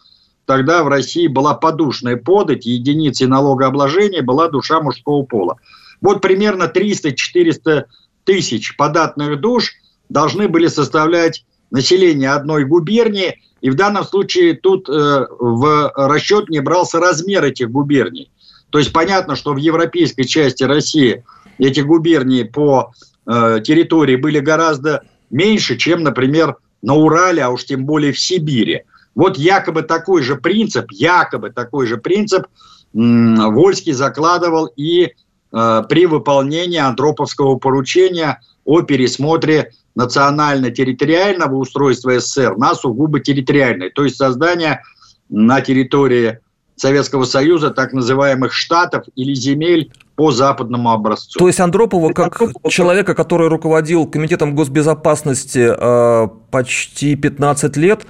тогда 0.44 0.82
в 0.82 0.88
России 0.88 1.28
была 1.28 1.54
подушная 1.54 2.16
подать, 2.16 2.66
единицей 2.66 3.26
налогообложения 3.26 4.22
была 4.22 4.48
душа 4.48 4.80
мужского 4.80 5.22
пола. 5.22 5.56
Вот 6.00 6.20
примерно 6.20 6.64
300-400 6.64 7.84
тысяч 8.24 8.76
податных 8.76 9.40
душ 9.40 9.72
должны 10.08 10.48
были 10.48 10.66
составлять 10.66 11.44
население 11.70 12.32
одной 12.32 12.64
губернии, 12.64 13.40
и 13.60 13.70
в 13.70 13.76
данном 13.76 14.04
случае 14.04 14.54
тут 14.54 14.88
э, 14.88 15.26
в 15.38 15.92
расчет 15.94 16.48
не 16.48 16.60
брался 16.60 16.98
размер 16.98 17.44
этих 17.44 17.70
губерний. 17.70 18.30
То 18.70 18.78
есть 18.78 18.92
понятно, 18.92 19.36
что 19.36 19.52
в 19.52 19.56
европейской 19.56 20.22
части 20.22 20.62
России 20.62 21.24
эти 21.58 21.80
губернии 21.80 22.44
по 22.44 22.92
э, 23.26 23.60
территории 23.64 24.16
были 24.16 24.38
гораздо 24.38 25.02
меньше, 25.30 25.76
чем, 25.76 26.02
например, 26.02 26.56
на 26.82 26.94
Урале, 26.94 27.42
а 27.42 27.50
уж 27.50 27.64
тем 27.64 27.84
более 27.84 28.12
в 28.12 28.18
Сибири. 28.18 28.84
Вот 29.14 29.36
якобы 29.36 29.82
такой 29.82 30.22
же 30.22 30.36
принцип, 30.36 30.86
якобы 30.90 31.50
такой 31.50 31.86
же 31.86 31.98
принцип 31.98 32.46
Вольский 32.92 33.92
закладывал 33.92 34.66
и 34.76 35.12
Э, 35.52 35.82
при 35.88 36.06
выполнении 36.06 36.78
Андроповского 36.78 37.56
поручения 37.56 38.40
о 38.64 38.82
пересмотре 38.82 39.72
национально-территориального 39.96 41.56
устройства 41.56 42.20
СССР 42.20 42.56
на 42.56 42.74
сугубо 42.74 43.18
территориальное, 43.20 43.90
то 43.90 44.04
есть 44.04 44.16
создание 44.16 44.82
на 45.28 45.60
территории 45.60 46.38
Советского 46.80 47.24
Союза 47.24 47.70
так 47.70 47.92
называемых 47.92 48.52
штатов 48.52 49.04
или 49.14 49.34
земель 49.34 49.92
по 50.16 50.32
западному 50.32 50.90
образцу. 50.90 51.38
То 51.38 51.46
есть 51.46 51.60
Андропова, 51.60 52.12
как 52.12 52.40
Андропова... 52.40 52.70
человека, 52.70 53.14
который 53.14 53.48
руководил 53.48 54.06
Комитетом 54.06 54.54
госбезопасности 54.54 55.72
э, 55.76 56.28
почти 56.50 57.16
15 57.16 57.76
лет, 57.76 58.06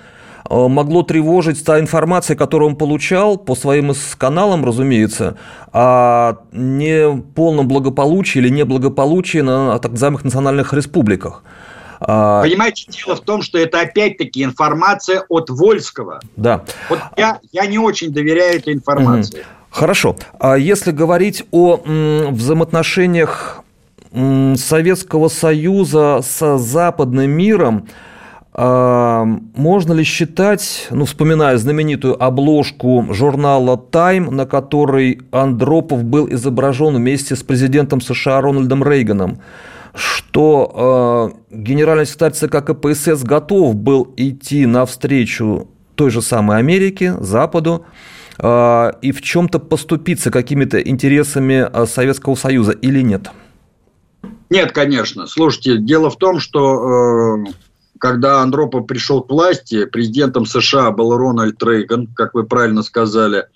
Э, 0.50 0.66
могло 0.68 1.02
тревожить 1.02 1.64
та 1.64 1.78
информация, 1.78 2.36
которую 2.36 2.70
он 2.70 2.76
получал 2.76 3.36
по 3.36 3.54
своим 3.54 3.92
каналам, 4.18 4.64
разумеется, 4.64 5.36
о 5.72 6.38
неполном 6.52 7.68
благополучии 7.68 8.38
или 8.38 8.48
неблагополучии 8.48 9.38
на 9.38 9.78
так 9.78 9.92
называемых 9.92 10.24
национальных 10.24 10.72
республиках. 10.72 11.44
А, 12.00 12.42
Понимаете, 12.42 12.86
дело 12.88 13.16
в 13.16 13.20
том, 13.20 13.42
что 13.42 13.58
это 13.58 13.80
опять-таки 13.80 14.42
информация 14.42 15.24
от 15.28 15.50
Вольского. 15.50 16.20
Да. 16.36 16.64
Вот 16.88 16.98
я, 17.16 17.40
я 17.52 17.66
не 17.66 17.78
очень 17.78 18.10
доверяю 18.12 18.56
этой 18.58 18.72
информации. 18.72 19.44
Хорошо. 19.70 20.16
А 20.38 20.56
если 20.56 20.90
говорить 20.90 21.44
о 21.50 21.80
взаимоотношениях 22.30 23.62
Советского 24.12 25.28
Союза 25.28 26.20
с 26.22 26.58
западным 26.58 27.30
миром, 27.30 27.86
а, 28.52 29.24
можно 29.54 29.92
ли 29.92 30.02
считать, 30.02 30.88
ну, 30.90 31.04
вспоминая 31.04 31.56
знаменитую 31.56 32.20
обложку 32.20 33.06
журнала 33.10 33.80
Time, 33.90 34.30
на 34.30 34.44
которой 34.46 35.20
Андропов 35.30 36.02
был 36.02 36.28
изображен 36.32 36.96
вместе 36.96 37.36
с 37.36 37.42
президентом 37.44 38.00
США 38.00 38.40
Рональдом 38.40 38.82
Рейганом, 38.82 39.38
что 39.94 41.32
э, 41.50 41.54
генеральный 41.56 42.06
секретарь 42.06 42.32
ЦК 42.32 42.64
КПСС 42.64 43.22
готов 43.22 43.74
был 43.74 44.12
идти 44.16 44.66
навстречу 44.66 45.68
той 45.94 46.10
же 46.10 46.22
самой 46.22 46.58
Америке, 46.58 47.14
Западу, 47.20 47.84
э, 48.38 48.92
и 49.02 49.12
в 49.12 49.22
чем-то 49.22 49.58
поступиться 49.58 50.30
какими-то 50.30 50.80
интересами 50.80 51.68
Советского 51.86 52.34
Союза 52.34 52.72
или 52.72 53.00
нет? 53.00 53.30
Нет, 54.50 54.72
конечно. 54.72 55.26
Слушайте, 55.26 55.78
дело 55.78 56.10
в 56.10 56.16
том, 56.16 56.40
что 56.40 57.36
э, 57.36 57.52
когда 57.98 58.40
Андропов 58.40 58.86
пришел 58.86 59.22
к 59.22 59.30
власти, 59.30 59.84
президентом 59.84 60.46
США 60.46 60.90
был 60.90 61.16
Рональд 61.16 61.62
Рейган, 61.62 62.08
как 62.08 62.34
вы 62.34 62.44
правильно 62.44 62.82
сказали. 62.82 63.46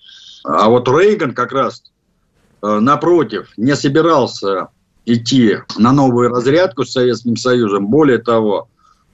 А 0.44 0.68
вот 0.68 0.88
Рейган 0.88 1.34
как 1.34 1.52
раз, 1.52 1.82
э, 2.62 2.78
напротив, 2.78 3.48
не 3.56 3.74
собирался 3.74 4.68
идти 5.06 5.58
на 5.76 5.92
новую 5.92 6.30
разрядку 6.30 6.84
с 6.84 6.92
Советским 6.92 7.36
Союзом. 7.36 7.88
Более 7.88 8.18
того, 8.18 8.68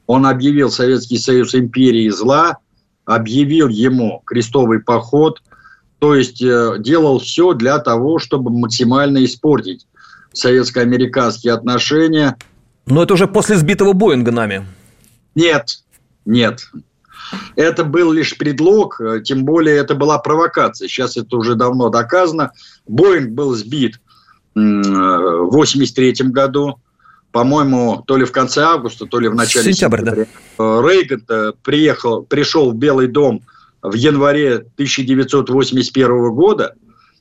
он 0.07 0.27
объявил 0.27 0.71
Советский 0.71 1.19
Союз 1.19 1.55
империей 1.55 2.11
зла, 2.11 2.59
объявил 3.05 3.69
ему 3.69 4.23
крестовый 4.25 4.81
поход, 4.81 5.43
то 5.99 6.15
есть 6.15 6.43
э, 6.43 6.77
делал 6.79 7.19
все 7.19 7.53
для 7.53 7.79
того, 7.79 8.19
чтобы 8.19 8.51
максимально 8.51 9.25
испортить 9.25 9.87
советско-американские 10.33 11.53
отношения. 11.53 12.37
Но 12.87 13.03
это 13.03 13.15
уже 13.15 13.27
после 13.27 13.57
сбитого 13.57 13.93
Боинга 13.93 14.33
нами. 14.33 14.67
Нет, 15.35 15.83
нет. 16.25 16.61
это 17.57 17.85
был 17.85 18.13
лишь 18.13 18.37
предлог, 18.39 19.01
э, 19.01 19.21
тем 19.23 19.45
более 19.45 19.77
это 19.77 19.95
была 19.95 20.19
провокация. 20.19 20.89
Сейчас 20.89 21.17
это 21.17 21.37
уже 21.37 21.55
давно 21.55 21.89
доказано. 21.89 22.53
Боинг 22.87 23.31
был 23.31 23.55
сбит 23.55 24.01
в 24.55 24.59
1983 24.59 26.29
году, 26.29 26.81
по-моему, 27.33 28.03
то 28.07 28.17
ли 28.17 28.25
в 28.25 28.33
конце 28.33 28.63
августа, 28.63 29.07
то 29.07 29.21
ли 29.21 29.29
в 29.29 29.35
начале 29.35 29.73
Сентябрь, 29.73 29.99
сентября. 29.99 30.27
Да. 30.59 30.83
Рейган 30.83 31.55
приехал, 31.63 32.23
пришел 32.23 32.71
в 32.71 32.75
Белый 32.75 33.07
дом 33.07 33.43
в 33.83 33.95
январе 33.95 34.57
1981 34.57 36.35
года, 36.35 36.75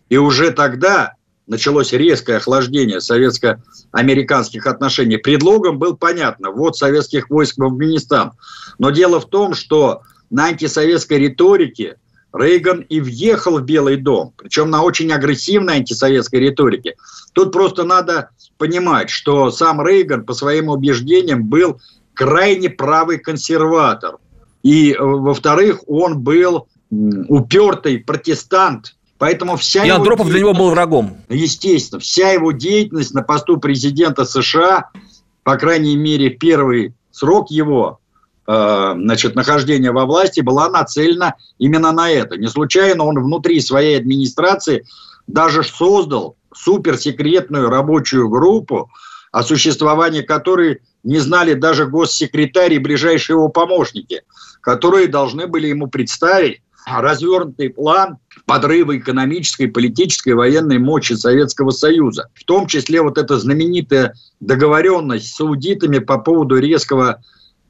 и 0.10 0.18
уже 0.18 0.52
тогда 0.52 1.14
началось 1.50 1.94
резкое 1.94 2.38
охлаждение 2.38 3.02
советско-американских 3.02 4.68
отношений. 4.68 5.18
Предлогом 5.18 5.80
был 5.80 5.98
понятно, 5.98 6.52
вот 6.52 6.78
советских 6.78 7.30
войск 7.30 7.58
в 7.58 7.64
Афганистан. 7.64 8.34
Но 8.78 8.92
дело 8.92 9.20
в 9.20 9.28
том, 9.30 9.54
что 9.56 10.02
на 10.30 10.46
антисоветской 10.46 11.18
риторике 11.18 11.98
Рейган 12.34 12.82
и 12.82 13.02
въехал 13.02 13.60
в 13.60 13.64
Белый 13.64 13.98
дом, 13.98 14.34
причем 14.38 14.70
на 14.70 14.84
очень 14.84 15.12
агрессивной 15.12 15.78
антисоветской 15.78 16.40
риторике. 16.40 16.96
Тут 17.34 17.52
просто 17.52 17.84
надо 17.84 18.30
понимать, 18.58 19.10
что 19.10 19.52
сам 19.52 19.86
Рейган 19.86 20.26
по 20.26 20.34
своим 20.34 20.70
убеждениям 20.70 21.46
был 21.46 21.80
крайне 22.14 22.70
правый 22.70 23.18
консерватор. 23.18 24.18
И, 24.62 24.92
э, 24.92 24.98
во-вторых, 25.00 25.82
он 25.88 26.20
был 26.20 26.68
упертый 26.92 28.00
протестант, 28.00 28.96
Поэтому 29.20 29.58
вся 29.58 29.86
и 29.86 29.90
Андропов 29.90 30.30
для 30.30 30.40
него 30.40 30.54
был 30.54 30.70
врагом. 30.70 31.18
Естественно, 31.28 32.00
вся 32.00 32.32
его 32.32 32.54
деятельность 32.54 33.14
на 33.14 33.22
посту 33.22 33.58
президента 33.58 34.24
США, 34.24 34.92
по 35.44 35.58
крайней 35.58 35.98
мере, 35.98 36.30
первый 36.30 36.94
срок 37.12 37.52
его 37.52 38.00
значит, 38.50 39.36
нахождения 39.36 39.92
во 39.92 40.06
власти 40.06 40.42
была 40.42 40.70
нацелена 40.70 41.36
именно 41.60 41.92
на 41.92 42.10
это. 42.10 42.36
Не 42.36 42.48
случайно 42.48 43.04
он 43.04 43.20
внутри 43.20 43.62
своей 43.62 43.98
администрации 43.98 44.86
даже 45.28 45.64
создал 45.64 46.36
суперсекретную 46.54 47.70
рабочую 47.70 48.28
группу, 48.28 48.90
о 49.32 49.44
существовании 49.44 50.24
которой 50.24 50.82
не 51.04 51.20
знали 51.20 51.54
даже 51.54 51.86
госсекретарь 51.86 52.74
и 52.74 52.80
ближайшие 52.80 53.36
его 53.36 53.50
помощники, 53.50 54.24
которые 54.62 55.08
должны 55.08 55.46
были 55.46 55.68
ему 55.68 55.88
представить 55.88 56.62
развернутый 56.88 57.70
план 57.70 58.18
подрыва 58.48 58.98
экономической, 58.98 59.68
политической, 59.68 60.34
военной 60.34 60.80
мощи 60.80 61.14
Советского 61.14 61.70
Союза. 61.70 62.30
В 62.34 62.44
том 62.46 62.66
числе 62.66 63.04
вот 63.04 63.20
эта 63.20 63.38
знаменитая 63.38 64.16
договоренность 64.40 65.36
с 65.36 65.40
аудитами 65.40 66.00
по 66.00 66.18
поводу 66.18 66.58
резкого 66.58 67.22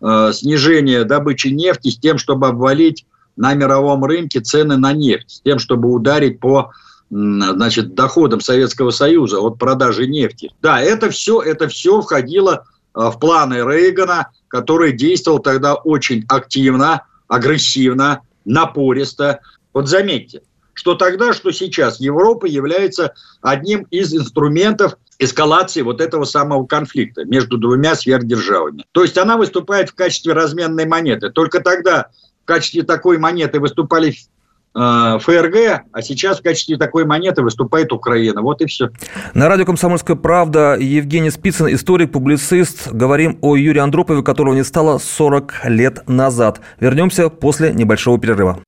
э, 0.01 0.31
снижения 0.33 1.03
добычи 1.03 1.47
нефти 1.47 1.89
с 1.89 1.97
тем, 1.97 2.17
чтобы 2.17 2.47
обвалить 2.47 3.05
на 3.35 3.53
мировом 3.53 4.03
рынке 4.03 4.41
цены 4.41 4.77
на 4.77 4.93
нефть, 4.93 5.29
с 5.29 5.41
тем, 5.41 5.59
чтобы 5.59 5.89
ударить 5.89 6.39
по 6.39 6.71
значит, 7.09 7.95
доходам 7.95 8.39
Советского 8.39 8.91
Союза 8.91 9.39
от 9.39 9.57
продажи 9.57 10.07
нефти. 10.07 10.51
Да, 10.62 10.79
это 10.79 11.09
все, 11.09 11.41
это 11.41 11.67
все 11.67 12.01
входило 12.01 12.65
э, 12.95 12.99
в 12.99 13.19
планы 13.19 13.55
Рейгана, 13.55 14.29
который 14.47 14.91
действовал 14.91 15.39
тогда 15.39 15.75
очень 15.75 16.25
активно, 16.29 17.03
агрессивно, 17.27 18.21
напористо. 18.45 19.39
Вот 19.73 19.88
заметьте, 19.88 20.41
что 20.73 20.95
тогда, 20.95 21.33
что 21.33 21.51
сейчас 21.51 21.99
Европа 21.99 22.45
является 22.45 23.13
одним 23.41 23.83
из 23.91 24.13
инструментов 24.13 24.95
эскалации 25.19 25.82
вот 25.82 26.01
этого 26.01 26.23
самого 26.23 26.65
конфликта 26.65 27.25
между 27.25 27.58
двумя 27.58 27.95
сверхдержавами. 27.95 28.86
То 28.93 29.03
есть 29.03 29.17
она 29.17 29.38
выступает 29.38 29.89
в 29.89 29.95
качестве 29.95 30.34
разменной 30.34 30.86
монеты. 30.86 31.29
Только 31.29 31.60
тогда 31.60 32.08
в 32.43 32.45
качестве 32.45 32.84
такой 32.84 33.17
монеты 33.17 33.60
выступали 33.60 34.10
э, 34.10 35.19
ФРГ, 35.19 35.84
а 35.91 36.01
сейчас 36.01 36.39
в 36.39 36.43
качестве 36.43 36.77
такой 36.77 37.05
монеты 37.05 37.41
выступает 37.41 37.91
Украина. 37.91 38.41
Вот 38.41 38.62
и 38.62 38.65
все. 38.65 38.89
На 39.34 39.49
радио 39.49 39.65
«Комсомольская 39.65 40.15
правда» 40.15 40.77
Евгений 40.79 41.32
Спицын, 41.32 41.73
историк, 41.73 42.13
публицист. 42.13 42.88
Говорим 42.89 43.38
о 43.41 43.58
Юрии 43.58 43.79
Андропове, 43.79 44.23
которого 44.23 44.55
не 44.55 44.63
стало 44.63 44.99
40 44.99 45.65
лет 45.65 46.08
назад. 46.08 46.62
Вернемся 46.79 47.29
после 47.29 47.73
небольшого 47.73 48.17
перерыва. 48.19 48.63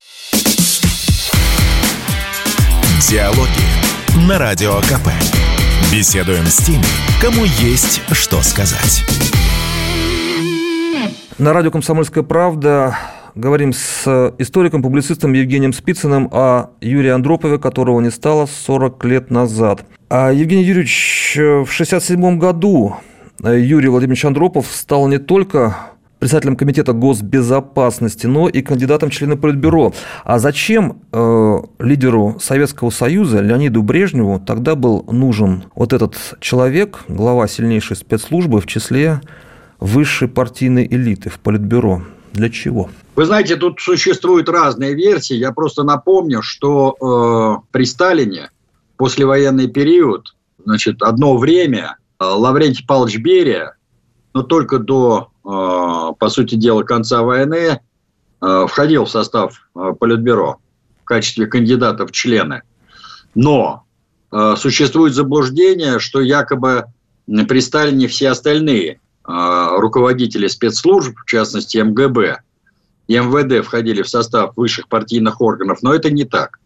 Диалоги 3.10 4.28
на 4.28 4.38
Радио 4.38 4.80
КП. 4.82 5.10
Беседуем 5.92 6.46
с 6.46 6.56
теми, 6.56 6.86
кому 7.22 7.44
есть 7.44 8.02
что 8.14 8.42
сказать. 8.44 9.04
На 11.38 11.52
радио 11.52 11.70
«Комсомольская 11.70 12.24
правда» 12.24 12.98
говорим 13.36 13.74
с 13.74 14.34
историком, 14.38 14.84
публицистом 14.84 15.34
Евгением 15.34 15.74
Спицыным 15.74 16.30
о 16.32 16.70
Юрии 16.80 17.10
Андропове, 17.10 17.60
которого 17.60 18.00
не 18.00 18.10
стало 18.10 18.46
40 18.46 19.04
лет 19.04 19.32
назад. 19.32 19.84
А 20.10 20.32
Евгений 20.32 20.64
Юрьевич, 20.64 21.34
в 21.36 21.64
1967 21.64 22.38
году 22.40 22.96
Юрий 23.44 23.90
Владимирович 23.90 24.24
Андропов 24.24 24.68
стал 24.68 25.10
не 25.10 25.18
только 25.18 25.76
председателем 26.22 26.56
Комитета 26.56 26.94
госбезопасности, 26.94 28.28
но 28.28 28.48
и 28.48 28.62
кандидатом 28.62 29.10
в 29.10 29.12
члены 29.12 29.38
Политбюро. 29.38 29.92
А 30.24 30.38
зачем 30.38 31.02
э, 31.12 31.58
лидеру 31.80 32.38
Советского 32.40 32.92
Союза 32.92 33.40
Леониду 33.42 33.82
Брежневу 33.82 34.40
тогда 34.40 34.76
был 34.76 35.04
нужен 35.12 35.64
вот 35.74 35.94
этот 35.94 36.16
человек, 36.40 37.00
глава 37.08 37.48
сильнейшей 37.48 37.96
спецслужбы 37.96 38.62
в 38.62 38.68
числе 38.68 39.20
высшей 39.80 40.28
партийной 40.28 40.86
элиты 40.86 41.32
в 41.32 41.40
Политбюро? 41.40 42.04
Для 42.34 42.52
чего? 42.52 42.92
Вы 43.16 43.26
знаете, 43.26 43.56
тут 43.56 43.82
существуют 43.82 44.48
разные 44.48 44.94
версии. 44.94 45.34
Я 45.34 45.52
просто 45.52 45.82
напомню, 45.82 46.44
что 46.44 46.96
э, 47.02 47.68
при 47.72 47.84
Сталине 47.84 48.52
послевоенный 48.96 49.70
период, 49.70 50.36
значит, 50.64 51.02
одно 51.02 51.38
время 51.38 51.98
э, 52.20 52.26
Лаврентий 52.26 52.86
Павлович 52.86 53.18
Берия, 53.18 53.74
но 54.34 54.44
только 54.44 54.80
до 54.80 55.32
Э, 55.44 56.14
по 56.18 56.30
сути 56.30 56.56
дела, 56.56 56.84
конца 56.84 57.24
войны 57.24 57.80
э, 58.42 58.66
входил 58.68 59.06
в 59.06 59.10
состав 59.10 59.68
э, 59.76 59.94
Политбюро 60.00 60.58
в 61.02 61.06
качестве 61.06 61.48
кандидата 61.48 62.06
в 62.06 62.12
члены. 62.12 62.62
Но 63.34 63.84
существует 64.58 65.14
заблуждение, 65.14 66.00
что 66.00 66.22
якобы 66.22 66.86
при 67.26 67.60
Сталине 67.60 68.08
все 68.08 68.30
остальные 68.30 69.02
руководители 69.26 70.48
спецслужб, 70.48 71.18
в 71.20 71.26
частности 71.26 71.78
МГБ 71.78 72.40
и 73.08 73.18
МВД, 73.18 73.66
входили 73.66 74.04
в 74.04 74.10
состав 74.10 74.56
высших 74.56 74.88
партийных 74.88 75.42
органов, 75.42 75.80
но 75.82 75.94
это 75.94 76.10
не 76.12 76.24
так. 76.24 76.60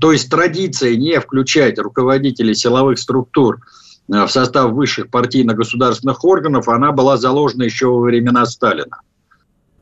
То 0.00 0.10
есть 0.10 0.28
традиция 0.28 0.96
не 0.96 1.20
включать 1.20 1.78
руководителей 1.78 2.54
силовых 2.54 2.98
структур 2.98 3.60
в 4.08 4.28
состав 4.28 4.72
высших 4.72 5.10
партийно-государственных 5.10 6.24
органов, 6.24 6.68
она 6.68 6.92
была 6.92 7.16
заложена 7.16 7.62
еще 7.62 7.86
во 7.86 8.00
времена 8.00 8.44
Сталина. 8.46 9.00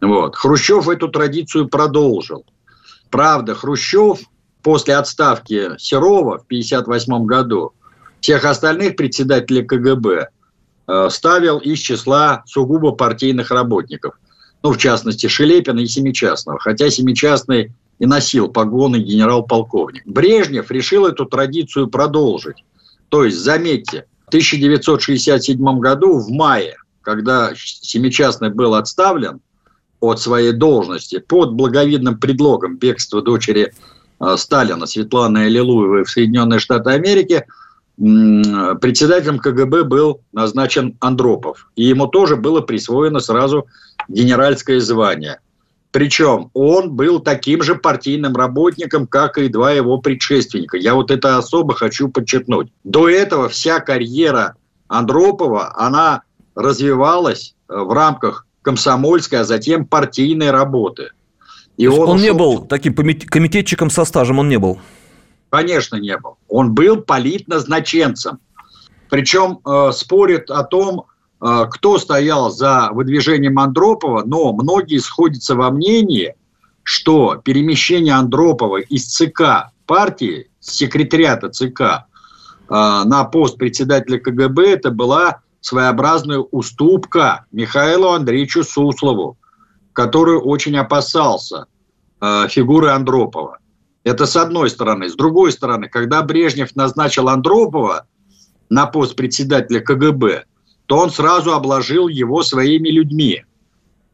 Вот. 0.01 0.37
Хрущев 0.37 0.89
эту 0.89 1.09
традицию 1.09 1.69
продолжил. 1.69 2.45
Правда, 3.11 3.55
Хрущев 3.55 4.21
после 4.63 4.97
отставки 4.97 5.77
Серова 5.79 6.39
в 6.39 6.45
1958 6.47 7.27
году 7.27 7.73
всех 8.21 8.45
остальных 8.45 8.97
председателей 8.97 9.65
КГБ 9.65 10.29
э, 10.87 11.09
ставил 11.11 11.59
из 11.59 11.79
числа 11.79 12.43
сугубо 12.47 12.93
партийных 12.93 13.51
работников. 13.51 14.15
Ну, 14.63 14.73
в 14.73 14.79
частности, 14.79 15.27
Шелепина 15.27 15.81
и 15.81 15.87
Семичастного. 15.87 16.59
Хотя 16.61 16.89
Семичастный 16.89 17.73
и 17.99 18.07
носил 18.07 18.49
погоны 18.49 18.97
генерал-полковник. 18.97 20.07
Брежнев 20.07 20.71
решил 20.71 21.07
эту 21.07 21.27
традицию 21.27 21.89
продолжить. 21.89 22.65
То 23.09 23.25
есть, 23.25 23.39
заметьте, 23.39 24.07
1967 24.33 25.79
году, 25.79 26.19
в 26.19 26.31
мае, 26.31 26.77
когда 27.03 27.53
Семичастный 27.55 28.51
был 28.51 28.75
отставлен 28.75 29.41
от 30.01 30.21
своей 30.21 30.53
должности 30.53 31.19
под 31.19 31.53
благовидным 31.53 32.19
предлогом 32.19 32.77
бегства 32.77 33.21
дочери 33.21 33.73
э, 34.21 34.37
Сталина 34.39 34.87
Светланы 34.87 35.47
Аллилуевой 35.47 36.05
в 36.05 36.11
Соединенные 36.11 36.61
Штаты 36.61 36.91
Америки, 36.91 37.45
председателем 37.97 39.39
КГБ 39.39 39.85
был 39.85 40.23
назначен 40.33 40.97
Андропов. 41.01 41.71
И 41.77 41.85
ему 41.85 42.07
тоже 42.07 42.37
было 42.37 42.63
присвоено 42.63 43.21
сразу 43.21 43.67
генеральское 44.09 44.81
звание– 44.81 45.41
причем 45.93 46.51
он 46.55 46.93
был 46.93 47.21
таким 47.21 47.63
же 47.63 47.75
партийным 47.75 48.35
работником, 48.35 49.07
как 49.07 49.37
и 49.37 49.49
два 49.49 49.73
его 49.73 49.99
предшественника. 49.99 50.79
Я 50.79 50.95
вот 50.95 51.11
это 51.11 51.37
особо 51.37 51.75
хочу 51.75 52.09
подчеркнуть. 52.09 52.73
До 52.83 53.09
этого 53.09 53.51
вся 53.51 53.79
карьера 53.79 54.57
Андропова, 54.89 55.75
она 55.77 56.23
развивалась 56.55 57.55
э, 57.69 57.75
в 57.77 57.93
рамках 57.93 58.47
комсомольской, 58.63 59.41
а 59.41 59.45
затем 59.45 59.87
партийной 59.87 60.51
работы. 60.51 61.11
И 61.77 61.87
он, 61.87 62.09
он 62.09 62.17
ушел... 62.17 62.19
не 62.19 62.33
был 62.33 62.65
таким 62.65 62.95
комитетчиком 62.95 63.91
со 63.91 64.07
стажем, 64.07 64.39
он 64.39 64.49
не 64.49 64.59
был? 64.59 64.81
Конечно, 65.51 65.97
не 65.97 66.17
был. 66.17 66.39
Он 66.49 66.73
был 66.73 67.03
политназначенцем. 67.03 68.39
Причем 69.11 69.59
э, 69.67 69.93
спорит 69.93 70.51
о 70.51 70.65
том, 70.65 71.05
кто 71.45 71.99
стоял 71.99 72.53
за 72.53 72.91
выдвижением 72.93 73.59
Андропова, 73.59 74.23
но 74.25 74.53
многие 74.53 74.99
сходятся 74.99 75.57
во 75.57 75.73
мнении, 75.73 76.37
что 76.85 77.41
перемещение 77.43 78.15
Андропова 78.15 78.79
из 78.81 79.07
ЦК 79.07 79.73
партии, 79.87 80.49
секретариата 80.61 81.51
ЦК, 81.51 81.81
э, 81.81 81.95
на 82.69 83.25
пост 83.25 83.59
председателя 83.59 84.19
КГБ, 84.19 84.71
это 84.71 84.91
была 84.91 85.41
своеобразная 85.61 86.39
уступка 86.39 87.45
Михаилу 87.53 88.09
Андреевичу 88.09 88.65
Суслову, 88.65 89.37
который 89.93 90.37
очень 90.37 90.77
опасался 90.77 91.67
э, 92.21 92.49
фигуры 92.49 92.89
Андропова. 92.89 93.59
Это 94.05 94.27
с 94.27 94.35
одной 94.37 94.71
стороны. 94.71 95.09
С 95.09 95.15
другой 95.15 95.53
стороны, 95.53 95.89
когда 95.89 96.23
Брежнев 96.23 96.75
назначил 96.75 97.29
Андропова 97.29 98.07
на 98.69 98.87
пост 98.87 99.15
председателя 99.15 99.81
КГБ, 99.81 100.45
то 100.93 100.99
он 100.99 101.11
сразу 101.11 101.55
обложил 101.55 102.07
его 102.09 102.43
своими 102.43 102.91
людьми. 102.91 103.45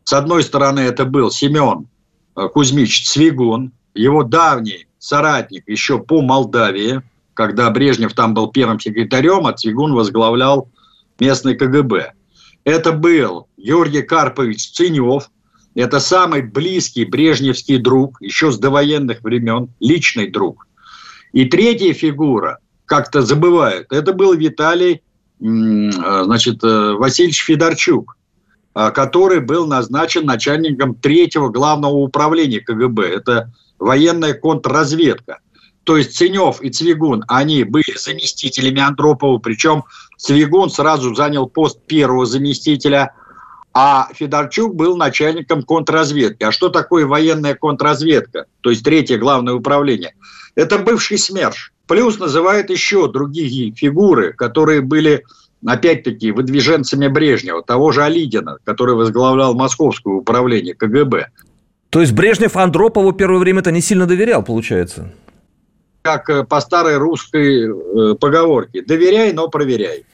С 0.05 0.13
одной 0.13 0.45
стороны, 0.45 0.79
это 0.79 1.07
был 1.07 1.33
Семен 1.33 1.89
э, 2.37 2.47
Кузьмич 2.55 3.05
Цвигун, 3.05 3.73
его 3.95 4.23
давний 4.23 4.87
соратник 5.01 5.69
еще 5.69 5.99
по 5.99 6.23
Молдавии, 6.23 7.03
когда 7.35 7.69
Брежнев 7.71 8.13
там 8.13 8.33
был 8.33 8.53
первым 8.53 8.79
секретарем, 8.79 9.49
а 9.49 9.55
Цвигун 9.55 9.93
возглавлял 9.93 10.69
местный 11.19 11.57
КГБ. 11.57 12.13
Это 12.63 12.93
был 12.93 13.49
Георгий 13.57 14.03
Карпович 14.03 14.71
Цинев, 14.71 15.33
это 15.75 15.99
самый 15.99 16.43
близкий 16.43 17.05
брежневский 17.05 17.79
друг, 17.79 18.23
еще 18.23 18.53
с 18.53 18.57
довоенных 18.57 19.23
времен, 19.23 19.69
личный 19.81 20.31
друг. 20.31 20.69
И 21.33 21.45
третья 21.47 21.93
фигура, 21.93 22.61
как-то 22.85 23.23
забывают, 23.23 23.91
это 23.91 24.13
был 24.13 24.33
Виталий 24.35 25.03
значит, 25.41 26.63
э, 26.65 26.93
Васильевич 26.95 27.45
Федорчук, 27.45 28.17
а, 28.75 28.91
который 28.91 29.41
был 29.41 29.67
назначен 29.67 30.25
начальником 30.25 30.95
третьего 30.95 31.49
главного 31.49 31.95
управления 31.95 32.61
КГБ. 32.61 33.09
Это 33.09 33.53
военная 33.79 34.35
контрразведка. 34.35 35.39
То 35.85 35.97
есть 35.97 36.17
Ценев 36.17 36.61
и 36.61 36.71
Цвигун, 36.71 37.25
они 37.29 37.65
были 37.65 37.97
заместителями 37.97 38.81
Андропова, 38.81 39.39
причем 39.39 39.85
Цвигун 40.19 40.71
сразу 40.71 41.15
занял 41.15 41.49
пост 41.49 41.81
первого 41.87 42.27
заместителя, 42.27 43.15
а 43.73 44.09
Федорчук 44.13 44.75
был 44.75 44.97
начальником 44.97 45.63
контрразведки. 45.63 46.43
А 46.43 46.53
что 46.53 46.69
такое 46.69 47.07
военная 47.07 47.55
контрразведка? 47.55 48.47
То 48.61 48.71
есть 48.71 48.85
третье 48.85 49.17
главное 49.19 49.55
управление. 49.55 50.15
Это 50.57 50.79
бывший 50.79 51.17
СМЕРШ. 51.17 51.73
Плюс 51.89 52.19
называют 52.19 52.69
еще 52.69 53.11
другие 53.11 53.73
фигуры, 53.73 54.35
которые 54.35 54.83
были, 54.83 55.25
опять-таки, 55.67 56.31
выдвиженцами 56.33 57.09
Брежнева, 57.09 57.63
того 57.63 57.93
же 57.93 58.03
Алидина, 58.03 58.59
который 58.63 58.95
возглавлял 58.95 59.55
Московское 59.55 60.13
управление 60.13 60.75
КГБ. 60.75 61.29
То 61.89 62.01
есть 62.03 62.13
Брежнев 62.13 62.57
Андропову 62.57 63.13
первое 63.13 63.39
время 63.39 63.61
это 63.61 63.73
не 63.73 63.81
сильно 63.81 64.07
доверял, 64.07 64.43
получается? 64.43 65.11
Как 66.03 66.29
э, 66.29 66.45
по 66.45 66.61
старой 66.61 66.99
русской 66.99 67.67
э, 67.67 68.15
поговорке. 68.17 68.83
Доверяй, 68.83 69.33
но 69.33 69.49
проверяй. 69.49 70.05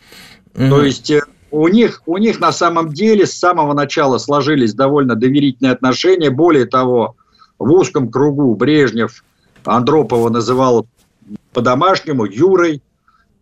Угу. 0.54 0.68
То 0.68 0.82
есть 0.84 1.10
э, 1.10 1.22
у 1.50 1.66
них, 1.66 2.02
у 2.06 2.18
них 2.18 2.38
на 2.38 2.52
самом 2.52 2.92
деле 2.92 3.26
с 3.26 3.32
самого 3.32 3.74
начала 3.74 4.18
сложились 4.18 4.74
довольно 4.74 5.16
доверительные 5.16 5.72
отношения. 5.72 6.30
Более 6.30 6.66
того, 6.66 7.16
в 7.58 7.68
узком 7.72 8.08
кругу 8.12 8.54
Брежнев 8.54 9.24
Андропова 9.64 10.28
называл 10.28 10.86
по-домашнему, 11.54 12.26
Юрой. 12.26 12.82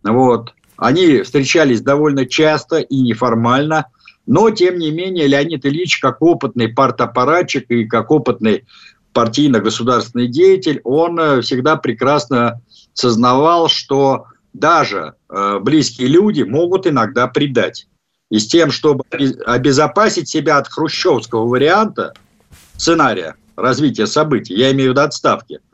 Вот. 0.03 0.53
Они 0.77 1.21
встречались 1.21 1.81
довольно 1.81 2.25
часто 2.25 2.77
и 2.77 3.01
неформально, 3.01 3.87
но, 4.25 4.49
тем 4.51 4.77
не 4.77 4.91
менее, 4.91 5.27
Леонид 5.27 5.65
Ильич, 5.65 5.99
как 5.99 6.21
опытный 6.21 6.69
партаппаратчик 6.69 7.69
и 7.69 7.85
как 7.85 8.09
опытный 8.09 8.65
партийно-государственный 9.11 10.27
деятель, 10.27 10.79
он 10.83 11.19
э, 11.19 11.41
всегда 11.41 11.75
прекрасно 11.75 12.61
сознавал, 12.93 13.67
что 13.67 14.25
даже 14.53 15.13
э, 15.29 15.59
близкие 15.59 16.07
люди 16.07 16.43
могут 16.43 16.87
иногда 16.87 17.27
предать. 17.27 17.87
И 18.31 18.39
с 18.39 18.47
тем, 18.47 18.71
чтобы 18.71 19.03
обезопасить 19.45 20.29
себя 20.29 20.57
от 20.57 20.67
хрущевского 20.67 21.45
варианта 21.45 22.13
сценария 22.75 23.35
развития 23.55 24.07
событий, 24.07 24.55
я 24.55 24.71
имею 24.71 24.89
в 24.89 24.93
виду 24.93 25.01
отставки– 25.01 25.59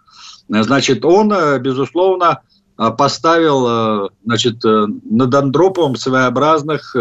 Значит, 0.50 1.06
он, 1.06 1.32
э, 1.32 1.60
безусловно, 1.60 2.42
э, 2.78 2.90
поставил 2.98 3.68
э, 3.68 4.10
значит, 4.26 4.64
над 4.64 5.34
Андроповым 5.34 5.96
своеобразных 5.96 6.96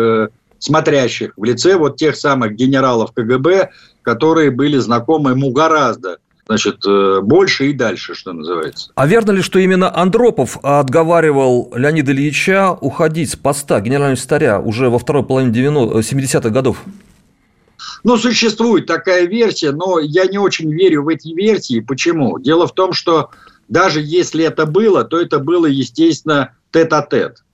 смотрящих 0.60 1.32
в 1.36 1.44
лице 1.44 1.76
вот 1.76 1.96
тех 1.96 2.16
самых 2.16 2.56
генералов 2.56 3.12
КГБ, 3.12 3.70
которые 4.02 4.50
были 4.50 4.76
знакомы 4.78 5.30
ему 5.30 5.52
гораздо 5.52 6.18
значит, 6.46 6.82
больше 7.22 7.68
и 7.68 7.72
дальше, 7.74 8.14
что 8.14 8.32
называется. 8.32 8.90
А 8.94 9.06
верно 9.06 9.32
ли, 9.32 9.42
что 9.42 9.58
именно 9.58 9.94
Андропов 9.94 10.58
отговаривал 10.62 11.70
Леонида 11.76 12.10
Ильича 12.12 12.72
уходить 12.72 13.30
с 13.30 13.36
поста 13.36 13.80
генерального 13.80 14.16
секретаря 14.16 14.58
уже 14.58 14.88
во 14.88 14.98
второй 14.98 15.24
половине 15.24 15.52
70-х 15.52 16.48
годов? 16.48 16.82
Ну, 18.04 18.16
существует 18.16 18.86
такая 18.86 19.26
версия, 19.26 19.72
но 19.72 19.98
я 19.98 20.26
не 20.26 20.38
очень 20.38 20.72
верю 20.72 21.04
в 21.04 21.08
эти 21.08 21.28
версии. 21.28 21.80
Почему? 21.80 22.38
Дело 22.38 22.66
в 22.66 22.74
том, 22.74 22.92
что 22.92 23.30
даже 23.68 24.00
если 24.00 24.44
это 24.44 24.66
было, 24.66 25.04
то 25.04 25.20
это 25.20 25.38
было, 25.38 25.66
естественно, 25.66 26.54
тет-а-тет. 26.72 27.44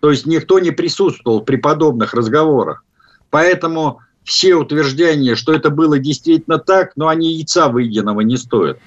То 0.00 0.10
есть 0.10 0.26
никто 0.26 0.58
не 0.58 0.70
присутствовал 0.70 1.42
при 1.42 1.56
подобных 1.56 2.14
разговорах. 2.14 2.84
Поэтому 3.30 4.00
все 4.24 4.54
утверждения, 4.54 5.34
что 5.34 5.52
это 5.52 5.70
было 5.70 5.98
действительно 5.98 6.58
так, 6.58 6.92
но 6.96 7.08
они 7.08 7.32
яйца 7.32 7.68
выеденного 7.68 8.20
не 8.20 8.36
стоят. 8.36 8.78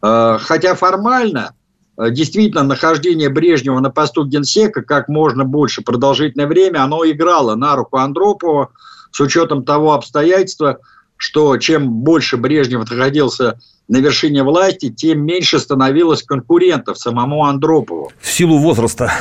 А, 0.00 0.38
хотя 0.38 0.74
формально, 0.74 1.54
а, 1.96 2.10
действительно, 2.10 2.62
нахождение 2.62 3.28
Брежнева 3.28 3.80
на 3.80 3.90
посту 3.90 4.24
генсека 4.24 4.82
как 4.82 5.08
можно 5.08 5.44
больше 5.44 5.82
продолжительное 5.82 6.46
время, 6.46 6.82
оно 6.82 7.04
играло 7.04 7.54
на 7.54 7.76
руку 7.76 7.98
Андропова, 7.98 8.70
с 9.12 9.20
учетом 9.20 9.64
того 9.64 9.92
обстоятельства, 9.92 10.78
что 11.16 11.56
чем 11.58 11.90
больше 11.90 12.36
Брежнев 12.36 12.90
находился 12.90 13.60
на 13.86 13.98
вершине 13.98 14.42
власти, 14.42 14.90
тем 14.90 15.24
меньше 15.24 15.58
становилось 15.60 16.22
конкурентов 16.22 16.98
самому 16.98 17.44
Андропову. 17.44 18.10
В 18.18 18.28
силу 18.28 18.58
возраста. 18.58 19.12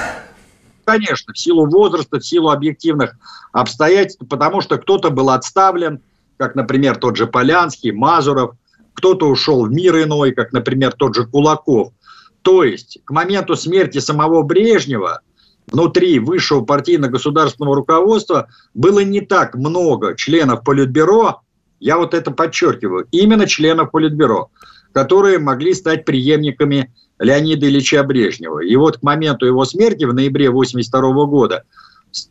Конечно, 0.86 1.34
в 1.34 1.38
силу 1.38 1.68
возраста, 1.68 2.20
в 2.20 2.26
силу 2.26 2.50
объективных 2.50 3.16
обстоятельств, 3.52 4.24
потому 4.28 4.62
что 4.62 4.78
кто-то 4.78 5.10
был 5.12 5.30
отставлен, 5.30 6.02
как, 6.38 6.56
например, 6.56 6.96
тот 6.96 7.18
же 7.18 7.28
Полянский, 7.28 7.92
Мазуров, 7.92 8.56
кто-то 8.94 9.28
ушел 9.28 9.66
в 9.66 9.72
мир 9.72 10.02
иной, 10.02 10.32
как, 10.32 10.54
например, 10.54 10.94
тот 10.94 11.16
же 11.16 11.28
Кулаков. 11.28 11.94
То 12.42 12.64
есть 12.64 13.00
к 13.06 13.12
моменту 13.12 13.56
смерти 13.56 14.00
самого 14.00 14.42
Брежнева– 14.42 15.22
внутри 15.68 16.20
высшего 16.20 16.62
партийно-государственного 16.62 17.76
руководства 17.76 18.48
было 18.74 19.00
не 19.00 19.22
так 19.22 19.56
много 19.56 20.16
членов 20.16 20.64
Политбюро, 20.64 21.42
я 21.80 21.98
вот 21.98 22.14
это 22.14 22.32
подчеркиваю, 22.32 23.08
именно 23.12 23.48
членов 23.48 23.92
Политбюро, 23.92 24.50
которые 24.92 25.40
могли 25.40 25.74
стать 25.74 26.06
преемниками 26.06 26.94
Леонида 27.20 27.68
Ильича 27.68 28.04
Брежнева. 28.04 28.60
И 28.60 28.76
вот 28.76 28.98
к 28.98 29.04
моменту 29.04 29.46
его 29.46 29.64
смерти 29.66 30.06
в 30.06 30.14
ноябре 30.14 30.50
1982 30.50 31.26
года 31.26 31.64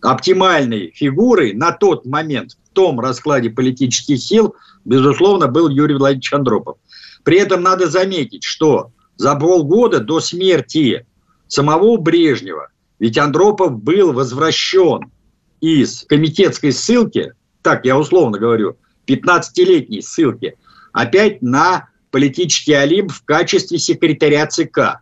оптимальной 0.02 0.92
фигурой 0.94 1.54
на 1.54 1.72
тот 1.72 2.04
момент 2.04 2.56
в 2.64 2.74
том 2.74 3.00
раскладе 3.00 3.50
политических 3.50 4.18
сил, 4.18 4.54
безусловно, 4.84 5.48
был 5.48 5.68
Юрий 5.68 5.94
Владимирович 5.94 6.32
Андропов. 6.32 6.76
При 7.24 7.38
этом 7.38 7.62
надо 7.62 7.88
заметить, 7.88 8.44
что 8.44 8.92
за 9.16 9.34
полгода 9.36 10.00
до 10.00 10.20
смерти 10.20 11.06
самого 11.46 11.96
Брежнева 11.96 12.68
ведь 13.00 13.18
Андропов 13.18 13.82
был 13.82 14.12
возвращен 14.12 15.10
из 15.60 16.04
комитетской 16.04 16.70
ссылки, 16.70 17.32
так 17.62 17.84
я 17.84 17.98
условно 17.98 18.38
говорю, 18.38 18.76
15-летней 19.06 20.02
ссылки, 20.02 20.56
опять 20.92 21.42
на 21.42 21.88
политический 22.10 22.74
Олимп 22.74 23.10
в 23.10 23.24
качестве 23.24 23.78
секретаря 23.78 24.46
ЦК. 24.46 25.00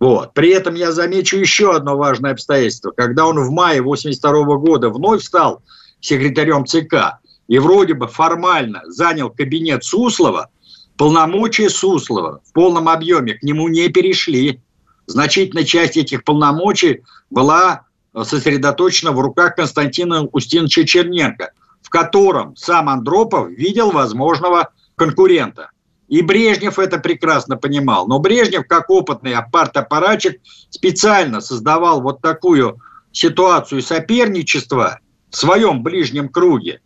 Вот. 0.00 0.34
При 0.34 0.50
этом 0.50 0.74
я 0.74 0.90
замечу 0.90 1.36
еще 1.36 1.76
одно 1.76 1.96
важное 1.96 2.32
обстоятельство. 2.32 2.90
Когда 2.90 3.26
он 3.26 3.38
в 3.38 3.50
мае 3.50 3.82
82 3.82 4.56
года 4.56 4.88
вновь 4.88 5.22
стал 5.22 5.62
секретарем 6.00 6.66
ЦК 6.66 7.20
и 7.46 7.58
вроде 7.58 7.94
бы 7.94 8.08
формально 8.08 8.82
занял 8.86 9.30
кабинет 9.30 9.84
Суслова, 9.84 10.48
полномочия 10.96 11.68
Суслова 11.68 12.40
в 12.44 12.52
полном 12.52 12.88
объеме 12.88 13.34
к 13.34 13.42
нему 13.42 13.68
не 13.68 13.88
перешли 13.88 14.60
значительная 15.06 15.64
часть 15.64 15.96
этих 15.96 16.24
полномочий 16.24 17.02
была 17.30 17.86
э, 18.14 18.24
сосредоточена 18.24 19.12
в 19.12 19.20
руках 19.20 19.56
Константина 19.56 20.24
Устиновича 20.26 20.84
Черненко, 20.84 21.52
в 21.82 21.90
котором 21.90 22.56
сам 22.56 22.88
Андропов 22.88 23.50
видел 23.50 23.90
возможного 23.90 24.70
конкурента. 24.96 25.70
И 26.08 26.20
Брежнев 26.20 26.78
это 26.78 26.98
прекрасно 26.98 27.56
понимал. 27.56 28.06
Но 28.06 28.18
Брежнев, 28.18 28.66
как 28.66 28.90
опытный 28.90 29.34
апарт-аппаратчик, 29.34 30.40
специально 30.68 31.40
создавал 31.40 32.02
вот 32.02 32.20
такую 32.20 32.78
ситуацию 33.12 33.82
соперничества 33.82 35.00
в 35.30 35.36
своем 35.36 35.82
ближнем 35.82 36.28
круге, 36.28 36.80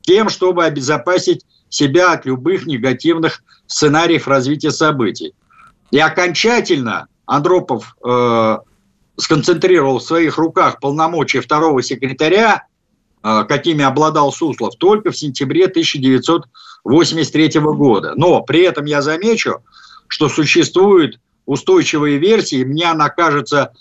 тем, 0.00 0.30
чтобы 0.30 0.64
обезопасить 0.64 1.44
себя 1.68 2.12
от 2.12 2.24
любых 2.24 2.66
негативных 2.66 3.42
сценариев 3.66 4.26
развития 4.26 4.70
событий. 4.70 5.34
И 5.90 5.98
окончательно 5.98 7.06
Андропов 7.30 7.96
э, 8.04 8.58
сконцентрировал 9.16 10.00
в 10.00 10.02
своих 10.02 10.36
руках 10.36 10.80
полномочия 10.80 11.40
второго 11.40 11.80
секретаря, 11.80 12.64
э, 13.22 13.44
какими 13.48 13.84
обладал 13.84 14.32
Суслов, 14.32 14.74
только 14.74 15.12
в 15.12 15.16
сентябре 15.16 15.66
1983 15.66 17.60
года. 17.60 18.14
Но 18.16 18.42
при 18.42 18.62
этом 18.62 18.84
я 18.86 19.00
замечу, 19.00 19.62
что 20.08 20.28
существуют 20.28 21.20
устойчивые 21.46 22.18
версии, 22.18 22.64
мне 22.64 22.90
она 22.90 23.08
кажется 23.10 23.74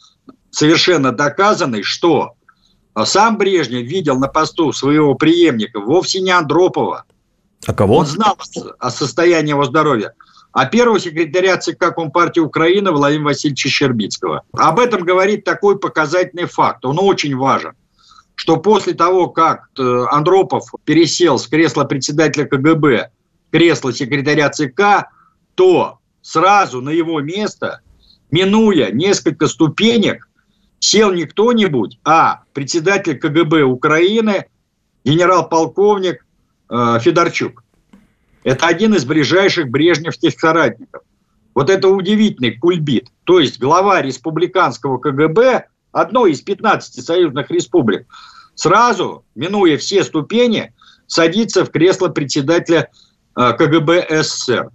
совершенно 0.52 1.12
доказанной, 1.12 1.82
что 1.82 2.34
сам 3.04 3.40
Брежнев 3.40 3.84
видел 3.88 4.20
на 4.20 4.28
посту 4.28 4.72
своего 4.74 5.16
преемника 5.16 5.80
вовсе 5.80 6.22
не 6.22 6.30
Андропова. 6.30 7.06
А 7.66 7.74
кого? 7.74 7.98
Он 7.98 8.06
знал 8.06 8.38
о 8.78 8.92
состоянии 8.92 9.50
его 9.50 9.66
здоровья 9.66 10.14
а 10.60 10.65
первого 10.65 11.00
секретаря 11.00 11.56
ЦК 11.56 11.95
Компартии 11.95 12.41
Украины 12.41 12.91
Владимира 12.91 13.28
Васильевича 13.28 13.69
Щербицкого. 13.69 14.43
Об 14.52 14.80
этом 14.80 15.06
говорит 15.06 15.45
такой 15.45 15.80
показательный 15.80 16.48
факт, 16.48 16.84
он 16.84 17.00
очень 17.00 17.34
важен, 17.38 17.76
что 18.36 18.58
после 18.58 18.91
того, 18.91 19.30
как 19.30 19.69
э, 19.80 20.06
Андропов 20.12 20.65
пересел 20.84 21.39
с 21.39 21.48
кресла 21.48 21.86
председателя 21.86 22.43
КГБ 22.43 23.10
в 23.48 23.52
кресло 23.54 23.93
секретаря 23.93 24.50
ЦК, 24.50 25.08
то 25.56 26.00
сразу 26.22 26.82
на 26.82 26.89
его 26.89 27.22
место, 27.22 27.80
минуя 28.30 28.91
несколько 28.91 29.48
ступенек, 29.48 30.28
сел 30.80 31.13
не 31.13 31.24
кто-нибудь, 31.24 32.00
а 32.04 32.41
председатель 32.52 33.17
КГБ 33.17 33.62
Украины, 33.63 34.48
генерал-полковник 35.06 36.26
э, 36.69 36.98
Федорчук. 37.00 37.63
Это 38.43 38.67
один 38.67 38.93
из 38.93 39.06
ближайших 39.06 39.69
брежневских 39.69 40.39
соратников. 40.39 41.04
Вот 41.54 41.69
это 41.69 41.89
удивительный 41.89 42.58
кульбит. 42.58 43.10
То 43.25 43.39
есть 43.39 43.60
глава 43.60 44.02
республиканского 44.02 44.97
КГБ, 44.97 45.65
одной 45.91 46.32
из 46.32 46.41
15 46.41 47.04
союзных 47.04 47.52
республик, 47.52 48.08
сразу, 48.56 49.25
минуя 49.36 49.78
все 49.78 50.04
ступени, 50.04 50.73
садится 51.08 51.65
в 51.65 51.71
кресло 51.71 52.10
председателя 52.10 52.89
э, 53.36 53.54
КГБ 53.54 54.08
СССР. 54.23 54.69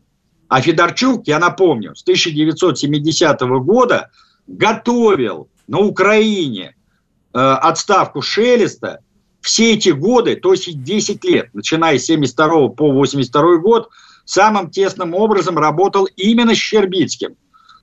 А 0.49 0.61
Федорчук, 0.61 1.27
я 1.27 1.39
напомню, 1.39 1.95
с 1.95 2.03
1970 2.03 3.41
года 3.41 4.11
готовил 4.47 5.49
на 5.67 5.79
Украине 5.79 6.75
э, 7.33 7.39
отставку 7.39 8.21
Шелеста 8.21 9.01
все 9.45 9.75
эти 9.75 9.91
годы, 9.91 10.37
то 10.37 10.53
есть 10.53 10.83
10 10.83 11.23
лет, 11.25 11.51
начиная 11.53 11.99
с 11.99 12.07
72 12.07 12.69
по 12.71 12.91
82 12.93 13.59
год, 13.59 13.91
самым 14.25 14.71
тесным 14.71 15.15
образом 15.15 15.59
работал 15.59 16.07
именно 16.17 16.55
с 16.55 16.59
Щербицким. 16.59 17.37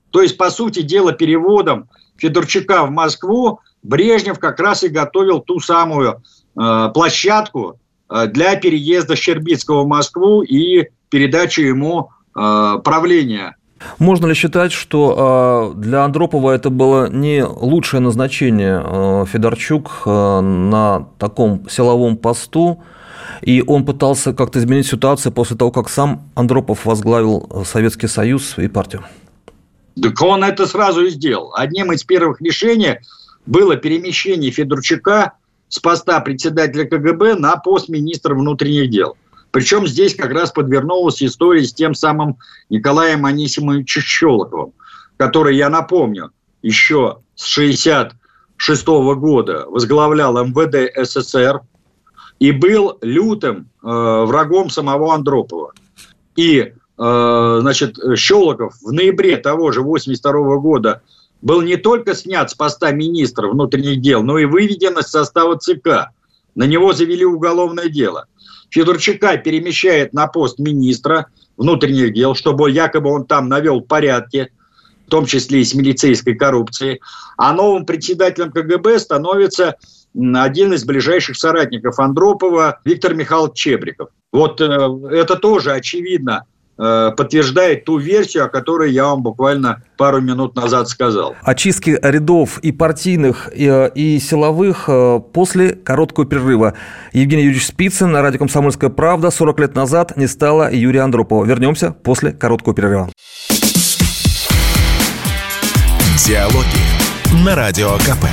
То 0.09 0.23
есть, 0.23 0.37
по 0.37 0.49
сути 0.49 0.81
дела, 0.81 1.13
переводом 1.13 1.87
Федорчука 2.17 2.83
в 2.83 2.89
Москву 2.89 3.59
Брежнев 3.83 4.39
как 4.39 4.59
раз 4.59 4.83
и 4.83 4.87
готовил 4.87 5.39
ту 5.39 5.59
самую 5.59 6.23
э, 6.59 6.89
площадку 6.93 7.79
э, 8.09 8.25
для 8.25 8.55
переезда 8.55 9.15
Щербицкого 9.15 9.83
в 9.83 9.87
Москву 9.87 10.41
и 10.41 10.89
передачи 11.09 11.59
ему 11.61 12.09
э, 12.35 12.79
правления 12.83 13.55
можно 13.99 14.27
ли 14.27 14.33
считать, 14.33 14.71
что 14.71 15.73
э, 15.75 15.79
для 15.79 16.03
Андропова 16.03 16.51
это 16.51 16.69
было 16.69 17.09
не 17.09 17.43
лучшее 17.43 17.99
назначение 17.99 18.81
э, 18.83 19.25
Федорчук 19.27 20.03
э, 20.05 20.39
на 20.41 21.07
таком 21.17 21.67
силовом 21.69 22.17
посту, 22.17 22.81
и 23.41 23.63
он 23.65 23.85
пытался 23.85 24.33
как-то 24.33 24.59
изменить 24.59 24.87
ситуацию 24.87 25.31
после 25.31 25.57
того, 25.57 25.71
как 25.71 25.89
сам 25.89 26.29
Андропов 26.35 26.85
возглавил 26.85 27.63
Советский 27.65 28.07
Союз 28.07 28.57
и 28.57 28.67
партию? 28.67 29.03
Так 30.01 30.21
он 30.21 30.43
это 30.43 30.67
сразу 30.67 31.05
и 31.05 31.09
сделал. 31.09 31.53
Одним 31.55 31.91
из 31.91 32.03
первых 32.03 32.41
решений 32.41 32.99
было 33.45 33.75
перемещение 33.75 34.51
Федорчука 34.51 35.33
с 35.69 35.79
поста 35.79 36.19
председателя 36.19 36.85
КГБ 36.85 37.35
на 37.35 37.55
пост 37.57 37.89
министра 37.89 38.35
внутренних 38.35 38.89
дел. 38.89 39.15
Причем 39.51 39.85
здесь 39.85 40.15
как 40.15 40.31
раз 40.31 40.51
подвернулась 40.51 41.21
история 41.21 41.63
с 41.63 41.73
тем 41.73 41.93
самым 41.93 42.37
Николаем 42.69 43.25
Анисимовичем 43.25 44.01
Щелоковым, 44.01 44.73
который, 45.17 45.57
я 45.57 45.69
напомню, 45.69 46.31
еще 46.61 47.19
с 47.35 47.57
1966 47.57 48.87
года 49.19 49.65
возглавлял 49.67 50.37
МВД 50.45 50.91
СССР 50.95 51.61
и 52.39 52.51
был 52.51 52.97
лютым 53.01 53.69
э, 53.83 53.87
врагом 53.87 54.69
самого 54.69 55.13
Андропова. 55.13 55.73
И, 56.35 56.73
э, 56.97 57.57
значит, 57.61 57.97
Щелоков 58.15 58.75
в 58.81 58.91
ноябре 58.93 59.37
того 59.37 59.71
же 59.71 59.81
1982 59.81 60.57
года 60.57 61.01
был 61.41 61.61
не 61.61 61.75
только 61.75 62.15
снят 62.15 62.49
с 62.49 62.53
поста 62.53 62.91
министра 62.91 63.47
внутренних 63.47 64.01
дел, 64.01 64.23
но 64.23 64.37
и 64.37 64.45
выведен 64.45 64.97
из 64.97 65.07
состава 65.07 65.57
ЦК. 65.57 66.11
На 66.55 66.63
него 66.63 66.93
завели 66.93 67.25
уголовное 67.25 67.89
дело. 67.89 68.27
Федорчука 68.71 69.37
перемещает 69.37 70.13
на 70.13 70.27
пост 70.27 70.57
министра 70.57 71.27
внутренних 71.57 72.13
дел, 72.13 72.33
чтобы 72.33 72.71
якобы 72.71 73.11
он 73.11 73.25
там 73.25 73.49
навел 73.49 73.81
порядки, 73.81 74.51
в 75.05 75.09
том 75.09 75.25
числе 75.25 75.61
и 75.61 75.65
с 75.65 75.73
милицейской 75.75 76.35
коррупцией. 76.35 77.01
А 77.37 77.53
новым 77.53 77.85
председателем 77.85 78.51
КГБ 78.51 78.97
становится 78.99 79.75
один 80.15 80.73
из 80.73 80.85
ближайших 80.85 81.37
соратников 81.37 81.99
Андропова 81.99 82.79
Виктор 82.85 83.13
Михайлович 83.13 83.53
Чебриков. 83.55 84.09
Вот 84.31 84.59
э, 84.61 84.65
это 85.11 85.35
тоже 85.35 85.73
очевидно 85.73 86.45
подтверждает 86.81 87.85
ту 87.85 87.97
версию, 87.97 88.45
о 88.45 88.49
которой 88.49 88.91
я 88.91 89.05
вам 89.05 89.21
буквально 89.21 89.83
пару 89.97 90.19
минут 90.19 90.55
назад 90.55 90.89
сказал. 90.89 91.35
Очистки 91.43 91.97
рядов 92.01 92.57
и 92.59 92.71
партийных, 92.71 93.49
и, 93.53 93.67
э, 93.67 93.91
и 93.93 94.19
силовых 94.19 94.85
э, 94.87 95.19
после 95.31 95.75
короткого 95.75 96.25
перерыва. 96.25 96.73
Евгений 97.13 97.43
Юрьевич 97.43 97.67
Спицын 97.67 98.11
на 98.11 98.21
радио 98.21 98.39
«Комсомольская 98.39 98.89
правда». 98.89 99.29
40 99.29 99.59
лет 99.59 99.75
назад 99.75 100.17
не 100.17 100.27
стало 100.27 100.73
Юрия 100.73 101.01
Андропова. 101.01 101.45
Вернемся 101.45 101.91
после 101.91 102.31
короткого 102.31 102.73
перерыва. 102.75 103.09
Диалоги 106.25 107.45
на 107.45 107.55
Радио 107.55 107.91
КП. 107.97 108.25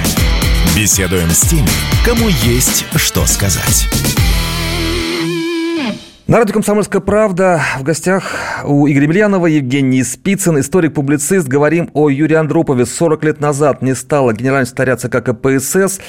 Беседуем 0.76 1.30
с 1.30 1.40
теми, 1.42 1.68
кому 2.04 2.28
есть 2.28 2.84
что 2.96 3.26
сказать. 3.26 3.88
На 6.28 6.36
радио 6.36 6.52
«Комсомольская 6.52 7.00
правда» 7.00 7.62
в 7.78 7.84
гостях 7.84 8.34
у 8.62 8.86
Игоря 8.86 9.04
Емельянова 9.04 9.46
Евгений 9.46 10.02
Спицын, 10.02 10.60
историк-публицист. 10.60 11.48
Говорим 11.48 11.88
о 11.94 12.10
Юрии 12.10 12.34
Андропове. 12.34 12.84
40 12.84 13.24
лет 13.24 13.40
назад 13.40 13.80
не 13.80 13.94
стало 13.94 14.34
генеральным 14.34 14.66
секретаря 14.66 14.98
ЦК 14.98 15.24
КПСС. 15.24 16.00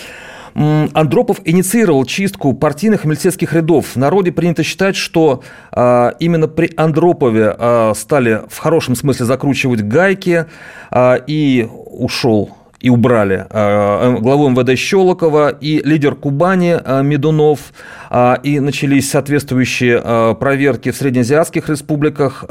Андропов 0.56 1.40
инициировал 1.46 2.04
чистку 2.04 2.52
партийных 2.52 3.06
и 3.06 3.08
милицейских 3.08 3.54
рядов. 3.54 3.86
В 3.94 3.96
народе 3.96 4.34
принято 4.34 4.62
считать, 4.62 4.98
что 4.98 5.42
а, 5.72 6.14
именно 6.20 6.50
при 6.50 6.70
Андропове 6.76 7.56
а, 7.58 7.94
стали 7.96 8.42
в 8.50 8.58
хорошем 8.58 8.98
смысле 8.98 9.26
закручивать 9.26 9.84
гайки 9.84 10.48
а, 10.92 11.16
и 11.16 11.66
ушел 11.86 12.58
и 12.82 12.90
убрали 12.90 13.46
э, 13.50 14.18
главу 14.20 14.50
МВД 14.50 14.78
Щелокова 14.78 15.50
и 15.50 15.82
лидер 15.84 16.16
Кубани 16.16 16.80
э, 16.84 17.04
Медунов, 17.04 17.74
э, 18.10 18.36
и 18.44 18.60
начались 18.60 19.10
соответствующие 19.10 20.36
проверки 20.40 20.92
в 20.92 20.96
среднеазиатских 20.96 21.70
республиках. 21.70 22.46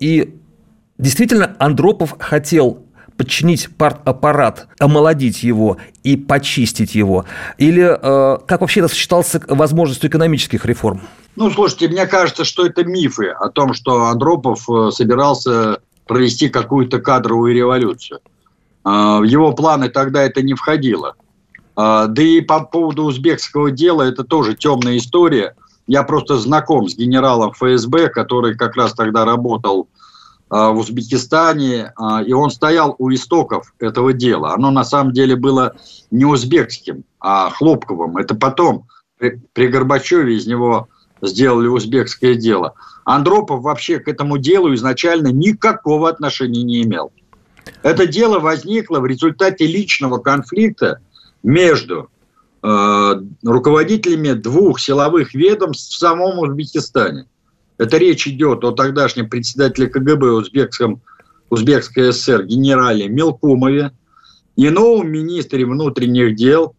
И 0.00 0.34
действительно 0.98 1.56
Андропов 1.58 2.16
хотел 2.18 2.84
подчинить 3.16 3.68
партаппарат, 3.76 4.68
омолодить 4.78 5.42
его 5.42 5.76
и 6.02 6.16
почистить 6.16 6.94
его? 6.94 7.24
Или 7.58 7.84
как 8.46 8.60
вообще 8.60 8.80
это 8.80 8.88
сочетался 8.88 9.42
возможностью 9.48 10.08
экономических 10.08 10.64
реформ? 10.64 11.02
Ну, 11.36 11.50
слушайте, 11.50 11.88
мне 11.88 12.06
кажется, 12.06 12.44
что 12.44 12.66
это 12.66 12.84
мифы 12.84 13.28
о 13.28 13.48
том, 13.50 13.74
что 13.74 14.06
Андропов 14.06 14.66
собирался 14.94 15.80
провести 16.06 16.48
какую-то 16.48 17.00
кадровую 17.00 17.54
революцию. 17.54 18.20
А, 18.84 19.18
в 19.18 19.24
его 19.24 19.52
планы 19.52 19.88
тогда 19.88 20.22
это 20.22 20.42
не 20.42 20.54
входило. 20.54 21.14
А, 21.76 22.06
да 22.06 22.22
и 22.22 22.40
по 22.40 22.60
поводу 22.60 23.04
узбекского 23.04 23.70
дела 23.70 24.02
это 24.02 24.24
тоже 24.24 24.54
темная 24.54 24.96
история. 24.96 25.54
Я 25.86 26.02
просто 26.02 26.38
знаком 26.38 26.88
с 26.88 26.96
генералом 26.96 27.52
ФСБ, 27.52 28.08
который 28.08 28.56
как 28.56 28.76
раз 28.76 28.94
тогда 28.94 29.24
работал 29.24 29.88
а, 30.48 30.70
в 30.70 30.78
Узбекистане, 30.78 31.92
и 32.26 32.32
он 32.32 32.50
стоял 32.50 32.94
у 32.98 33.12
истоков 33.12 33.72
этого 33.78 34.12
дела. 34.12 34.54
Оно 34.54 34.70
на 34.70 34.84
самом 34.84 35.12
деле 35.12 35.36
было 35.36 35.74
не 36.10 36.24
узбекским, 36.24 37.04
а 37.20 37.50
хлопковым. 37.50 38.16
Это 38.16 38.34
потом 38.34 38.86
при 39.18 39.66
Горбачеве 39.66 40.36
из 40.36 40.46
него 40.46 40.88
сделали 41.22 41.66
узбекское 41.66 42.34
дело. 42.34 42.74
Андропов 43.04 43.62
вообще 43.62 43.98
к 43.98 44.08
этому 44.08 44.38
делу 44.38 44.72
изначально 44.74 45.28
никакого 45.28 46.08
отношения 46.08 46.62
не 46.62 46.82
имел. 46.82 47.12
Это 47.82 48.06
дело 48.06 48.38
возникло 48.38 49.00
в 49.00 49.06
результате 49.06 49.66
личного 49.66 50.18
конфликта 50.18 51.00
между 51.42 52.10
э, 52.62 53.12
руководителями 53.42 54.32
двух 54.32 54.80
силовых 54.80 55.34
ведомств 55.34 55.94
в 55.94 55.98
самом 55.98 56.38
Узбекистане. 56.38 57.26
Это 57.78 57.96
речь 57.96 58.28
идет 58.28 58.62
о 58.64 58.72
тогдашнем 58.72 59.30
председателе 59.30 59.88
КГБ 59.88 60.32
Узбекском, 60.32 61.00
Узбекской 61.48 62.12
ССР 62.12 62.44
генерале 62.44 63.08
Мелкумове 63.08 63.92
и 64.56 64.68
новом 64.68 65.10
министре 65.10 65.64
внутренних 65.64 66.36
дел 66.36 66.74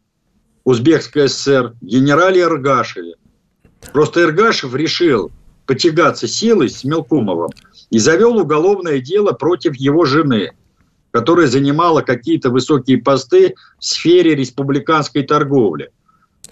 Узбекской 0.64 1.28
ССР 1.28 1.74
генерале 1.82 2.42
Иргашеве. 2.42 3.16
Просто 3.92 4.22
Иргашев 4.22 4.76
решил 4.76 5.32
потягаться 5.66 6.28
силой 6.28 6.70
с 6.70 6.84
Мелкумовым 6.84 7.50
и 7.90 7.98
завел 7.98 8.38
уголовное 8.38 9.00
дело 9.00 9.32
против 9.32 9.76
его 9.76 10.06
жены, 10.06 10.52
которая 11.12 11.48
занимала 11.48 12.02
какие-то 12.02 12.50
высокие 12.50 12.98
посты 12.98 13.56
в 13.80 13.86
сфере 13.86 14.36
республиканской 14.36 15.24
торговли. 15.24 15.92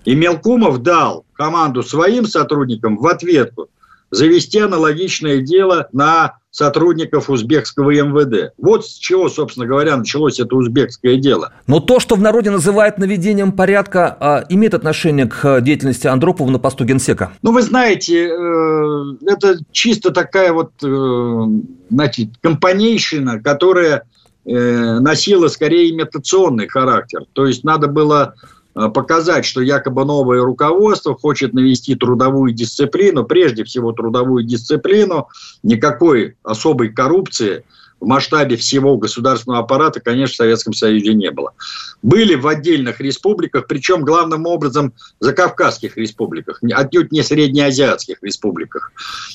И 0.06 0.16
Мелкумов 0.16 0.80
дал 0.82 1.26
команду 1.34 1.84
своим 1.84 2.26
сотрудникам 2.26 2.98
в 2.98 3.08
ответку 3.08 3.70
завести 4.12 4.60
аналогичное 4.60 5.42
дело 5.42 5.88
на 5.92 6.36
сотрудников 6.52 7.30
узбекского 7.30 7.92
МВД. 7.92 8.54
Вот 8.58 8.86
с 8.86 8.98
чего, 8.98 9.30
собственно 9.30 9.68
говоря, 9.68 9.96
началось 9.98 10.40
это 10.40 10.56
узбекское 10.56 11.18
дело. 11.18 11.54
Но 11.68 11.80
то, 11.80 12.00
что 12.00 12.16
в 12.16 12.22
народе 12.22 12.50
называют 12.50 12.98
наведением 12.98 13.52
порядка, 13.52 14.18
а, 14.20 14.46
имеет 14.50 14.74
отношение 14.74 15.28
к 15.28 15.62
деятельности 15.62 16.08
Андропова 16.08 16.50
на 16.50 16.58
посту 16.58 16.86
генсека? 16.86 17.32
Ну, 17.44 17.52
вы 17.52 17.62
знаете, 17.62 18.30
э, 18.30 19.04
это 19.28 19.60
чисто 19.72 20.10
такая 20.10 20.52
вот, 20.52 20.72
э, 20.84 21.46
значит, 21.92 22.30
компанейщина, 22.42 23.40
которая 23.42 24.06
носила 24.52 25.48
скорее 25.48 25.92
имитационный 25.92 26.68
характер. 26.68 27.26
То 27.34 27.46
есть 27.46 27.64
надо 27.64 27.88
было 27.88 28.34
Э, 28.80 28.88
показать, 28.90 29.46
что 29.46 29.62
якобы 29.62 30.06
новое 30.06 30.42
руководство 30.42 31.16
хочет 31.18 31.54
навести 31.54 31.96
трудовую 31.96 32.54
дисциплину, 32.54 33.26
прежде 33.26 33.64
всего 33.64 33.92
трудовую 33.92 34.44
дисциплину, 34.44 35.28
никакой 35.64 36.38
особой 36.44 36.90
коррупции 36.90 37.66
в 38.00 38.06
масштабе 38.06 38.56
всего 38.56 38.98
государственного 38.98 39.64
аппарата, 39.64 40.00
конечно, 40.00 40.34
в 40.34 40.38
Советском 40.38 40.74
Союзе 40.74 41.14
не 41.14 41.32
было. 41.32 41.54
Были 42.02 42.36
в 42.36 42.48
отдельных 42.48 43.00
республиках, 43.02 43.68
причем 43.68 44.02
главным 44.02 44.46
образом 44.46 44.94
в 45.20 45.26
закавказских 45.26 45.98
республиках, 45.98 46.60
отнюдь 46.72 47.12
не 47.12 47.24
среднеазиатских 47.24 48.18
республиках. 48.22 48.92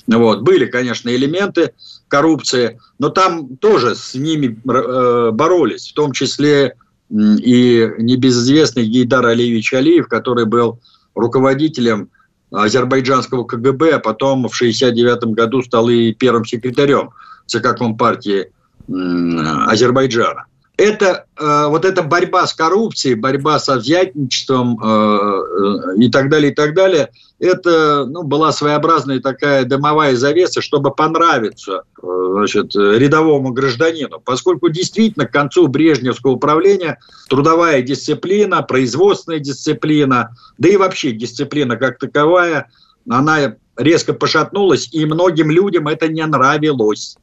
Вот. 0.06 0.42
Были, 0.42 0.66
конечно, 0.66 1.14
элементы 1.14 1.72
коррупции, 2.08 2.80
но 2.98 3.10
там 3.10 3.56
тоже 3.56 3.94
с 3.94 4.14
ними 4.14 4.58
э, 4.68 5.30
боролись, 5.32 5.90
в 5.90 5.94
том 5.94 6.12
числе 6.12 6.74
и 7.10 7.90
небезызвестный 7.98 8.86
Гейдар 8.86 9.26
Алиевич 9.26 9.74
Алиев, 9.74 10.08
который 10.08 10.46
был 10.46 10.80
руководителем 11.14 12.08
азербайджанского 12.50 13.44
КГБ, 13.44 13.96
а 13.96 13.98
потом 13.98 14.48
в 14.48 14.54
1969 14.54 15.34
году 15.34 15.62
стал 15.62 15.88
и 15.88 16.12
первым 16.12 16.44
секретарем 16.44 17.10
ЦК 17.46 17.76
Компартии 17.76 18.50
Азербайджана. 18.88 20.44
Это 20.76 21.26
э, 21.38 21.66
вот 21.68 21.84
эта 21.84 22.02
борьба 22.02 22.46
с 22.48 22.52
коррупцией, 22.52 23.14
борьба 23.14 23.60
с 23.60 23.72
взятничеством 23.72 24.76
э, 24.82 24.86
э, 24.86 26.02
и 26.02 26.10
так 26.10 26.28
далее, 26.28 26.50
и 26.50 26.54
так 26.54 26.74
далее– 26.74 27.10
это 27.44 28.06
ну, 28.06 28.22
была 28.22 28.52
своеобразная 28.52 29.20
такая 29.20 29.64
дымовая 29.64 30.14
завеса, 30.14 30.62
чтобы 30.62 30.92
понравиться 30.92 31.82
э, 32.02 32.06
значит, 32.30 32.74
рядовому 32.74 33.52
гражданину. 33.52 34.20
Поскольку 34.24 34.68
действительно 34.68 35.26
к 35.26 35.32
концу 35.32 35.66
Брежневского 35.66 36.32
управления 36.32 36.98
трудовая 37.28 37.82
дисциплина, 37.82 38.62
производственная 38.62 39.40
дисциплина, 39.40 40.34
да 40.58 40.68
и 40.68 40.76
вообще 40.76 41.12
дисциплина 41.12 41.76
как 41.76 41.98
таковая, 41.98 42.70
она 43.08 43.56
резко 43.76 44.14
пошатнулась, 44.14 44.88
и 44.92 45.04
многим 45.04 45.50
людям 45.50 45.88
это 45.88 46.08
не 46.08 46.24
нравилось. 46.24 47.16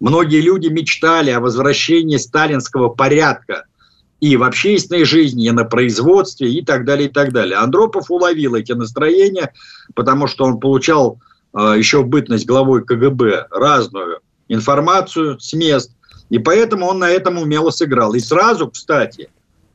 Многие 0.00 0.40
люди 0.40 0.68
мечтали 0.68 1.30
о 1.30 1.40
возвращении 1.40 2.16
сталинского 2.16 2.88
порядка– 2.88 3.64
и 4.20 4.36
в 4.36 4.42
общественной 4.42 5.04
жизни, 5.04 5.46
и 5.46 5.50
на 5.50 5.64
производстве, 5.64 6.52
и 6.52 6.62
так 6.62 6.84
далее, 6.84 7.08
и 7.08 7.12
так 7.12 7.32
далее. 7.32 7.56
Андропов 7.56 8.10
уловил 8.10 8.54
эти 8.54 8.72
настроения, 8.72 9.52
потому 9.94 10.26
что 10.26 10.44
он 10.44 10.60
получал 10.60 11.18
э, 11.54 11.74
еще 11.78 12.02
в 12.02 12.08
бытность 12.08 12.46
главой 12.46 12.84
КГБ 12.84 13.48
разную 13.50 14.20
информацию 14.48 15.40
с 15.40 15.52
мест, 15.54 15.92
и 16.28 16.38
поэтому 16.38 16.86
он 16.86 16.98
на 16.98 17.08
этом 17.08 17.38
умело 17.38 17.70
сыграл. 17.70 18.14
И 18.14 18.20
сразу, 18.20 18.68
кстати, 18.68 19.30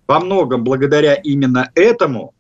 во 0.08 0.20
многом 0.20 0.64
благодаря 0.64 1.16
именно 1.16 1.72
этому 1.74 2.34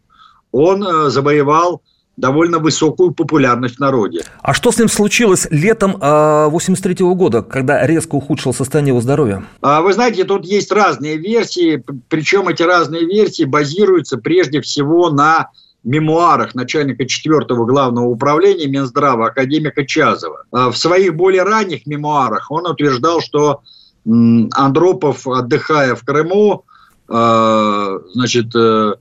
он 0.51 0.83
э, 0.83 1.09
завоевал 1.09 1.81
довольно 2.17 2.59
высокую 2.59 3.11
популярность 3.11 3.75
в 3.75 3.79
народе. 3.79 4.23
А 4.41 4.53
что 4.53 4.71
с 4.71 4.77
ним 4.77 4.87
случилось 4.87 5.47
летом 5.51 5.97
83 5.99 7.03
-го 7.03 7.15
года, 7.15 7.41
когда 7.41 7.85
резко 7.85 8.15
ухудшило 8.15 8.51
состояние 8.51 8.91
его 8.91 9.01
здоровья? 9.01 9.43
А, 9.61 9.81
вы 9.81 9.93
знаете, 9.93 10.23
тут 10.23 10.45
есть 10.45 10.71
разные 10.71 11.17
версии, 11.17 11.83
причем 12.07 12.47
эти 12.47 12.63
разные 12.63 13.05
версии 13.05 13.43
базируются 13.43 14.17
прежде 14.17 14.61
всего 14.61 15.09
на 15.09 15.49
мемуарах 15.83 16.55
начальника 16.55 17.03
4-го 17.03 17.65
главного 17.65 18.07
управления 18.07 18.67
Минздрава 18.67 19.27
академика 19.27 19.85
Чазова. 19.85 20.43
А, 20.51 20.71
в 20.71 20.77
своих 20.77 21.15
более 21.15 21.43
ранних 21.43 21.85
мемуарах 21.85 22.51
он 22.51 22.65
утверждал, 22.65 23.21
что 23.21 23.61
Андропов, 24.07 25.27
отдыхая 25.27 25.95
в 25.95 26.03
Крыму, 26.03 26.63
а, 27.07 27.99
значит, 28.13 28.55
э, 28.55 28.93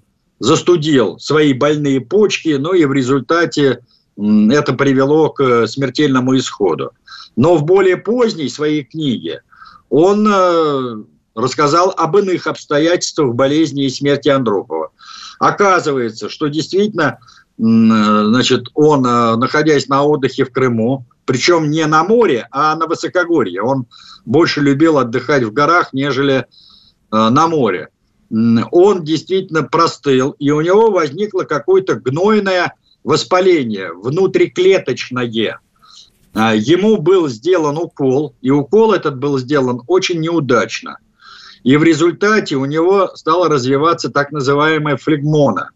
застудил 0.45 1.19
свои 1.19 1.55
больные 1.55 2.03
почки, 2.03 2.57
но 2.57 2.75
и 2.75 2.85
в 2.85 2.93
результате 2.93 3.81
это 4.17 4.75
привело 4.75 5.31
к 5.31 5.67
смертельному 5.67 6.37
исходу. 6.37 6.91
Но 7.35 7.57
в 7.57 7.65
более 7.65 7.97
поздней 7.97 8.51
своей 8.51 8.85
книге 8.85 9.41
он 9.89 10.29
э, 10.31 10.97
рассказал 11.35 11.95
об 11.97 12.19
иных 12.19 12.47
обстоятельствах 12.47 13.35
болезни 13.35 13.87
и 13.87 13.89
смерти 13.89 14.29
Андропова. 14.29 14.91
Оказывается, 15.39 16.29
что 16.29 16.49
действительно, 16.49 17.19
значит, 17.57 18.67
он, 18.75 19.07
э, 19.07 19.37
находясь 19.37 19.89
на 19.89 20.05
отдыхе 20.05 20.45
в 20.45 20.53
Крыму, 20.53 21.07
причем 21.25 21.71
не 21.71 21.87
на 21.87 22.05
море, 22.05 22.49
а 22.51 22.77
на 22.77 22.87
высокогорье, 22.87 23.63
он 23.63 23.87
больше 24.27 24.61
любил 24.61 24.99
отдыхать 24.99 25.43
в 25.43 25.55
горах, 25.55 25.95
нежели 25.95 26.35
э, 26.35 26.45
на 27.11 27.49
море 27.49 27.89
он 28.71 29.05
действительно 29.05 29.63
простыл, 29.63 30.35
и 30.39 30.51
у 30.51 30.61
него 30.61 30.91
возникло 30.91 31.45
какое-то 31.45 31.95
гнойное 31.95 32.75
воспаление 33.05 33.93
внутриклеточное. 33.93 35.61
А, 36.35 36.55
ему 36.55 36.97
был 36.97 37.29
сделан 37.29 37.79
укол, 37.79 38.35
и 38.43 38.51
укол 38.51 38.93
этот 38.93 39.19
был 39.19 39.39
сделан 39.39 39.83
очень 39.87 40.21
неудачно. 40.21 40.99
И 41.63 41.77
в 41.77 41.85
результате 41.85 42.57
у 42.57 42.65
него 42.65 43.13
стало 43.15 43.49
развиваться 43.49 44.11
так 44.11 44.33
называемая 44.33 44.97
флегмона. 44.97 45.71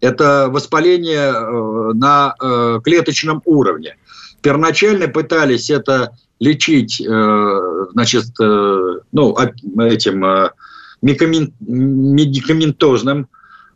Это 0.00 0.48
воспаление 0.50 1.32
э, 1.32 1.92
на 1.94 2.34
э, 2.40 2.80
клеточном 2.82 3.42
уровне. 3.44 3.96
Первоначально 4.40 5.08
пытались 5.08 5.68
это 5.68 6.16
лечить 6.40 7.00
э, 7.00 7.86
значит, 7.92 8.24
ну, 8.38 9.36
этим 9.78 10.50
медикаментозным 11.02 13.28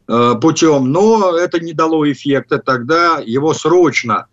э, 0.08 0.34
путем, 0.40 0.92
но 0.92 1.36
это 1.36 1.60
не 1.60 1.72
дало 1.72 2.10
эффекта. 2.10 2.58
Тогда 2.58 3.20
его 3.24 3.54
срочно 3.54 4.26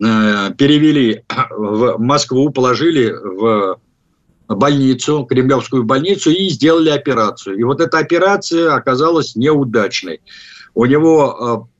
э, 0.00 0.50
перевели 0.56 1.24
в 1.50 1.98
Москву, 1.98 2.50
положили 2.50 3.12
в 3.12 3.78
больницу, 4.48 5.24
кремлевскую 5.24 5.84
больницу 5.84 6.30
и 6.30 6.48
сделали 6.48 6.90
операцию. 6.90 7.58
И 7.58 7.62
вот 7.62 7.80
эта 7.80 7.98
операция 7.98 8.74
оказалась 8.74 9.36
неудачной. 9.36 10.20
У 10.74 10.86
него 10.86 11.68
э, 11.68 11.71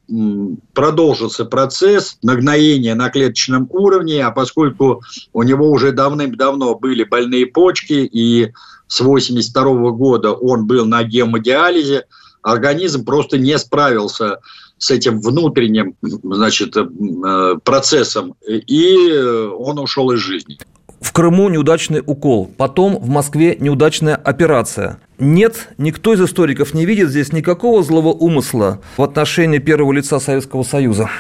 продолжился 0.74 1.44
процесс 1.44 2.18
нагноения 2.22 2.94
на 2.94 3.08
клеточном 3.08 3.66
уровне, 3.70 4.24
а 4.24 4.30
поскольку 4.30 5.02
у 5.32 5.42
него 5.42 5.70
уже 5.70 5.92
давным-давно 5.92 6.74
были 6.74 7.04
больные 7.04 7.46
почки 7.46 8.08
и 8.12 8.52
с 8.88 9.00
82 9.00 9.90
года 9.92 10.32
он 10.32 10.66
был 10.66 10.84
на 10.84 11.02
гемодиализе, 11.02 12.06
организм 12.42 13.04
просто 13.04 13.38
не 13.38 13.56
справился 13.58 14.40
с 14.76 14.90
этим 14.90 15.20
внутренним 15.20 15.94
значит, 16.02 16.76
э, 16.76 17.56
процессом, 17.62 18.34
и 18.46 19.12
он 19.56 19.78
ушел 19.78 20.10
из 20.10 20.18
жизни. 20.18 20.58
В 21.02 21.12
Крыму 21.12 21.50
неудачный 21.50 22.02
укол, 22.04 22.50
потом 22.56 22.98
в 22.98 23.08
Москве 23.08 23.56
неудачная 23.60 24.16
операция. 24.16 24.98
Нет, 25.18 25.68
никто 25.76 26.14
из 26.14 26.22
историков 26.22 26.72
не 26.72 26.86
видит 26.86 27.10
здесь 27.10 27.32
никакого 27.32 27.82
злого 27.82 28.08
умысла 28.08 28.80
в 28.96 29.02
отношении 29.02 29.58
первого 29.58 29.92
лица 29.92 30.18
Советского 30.20 30.62
Союза. 30.62 31.10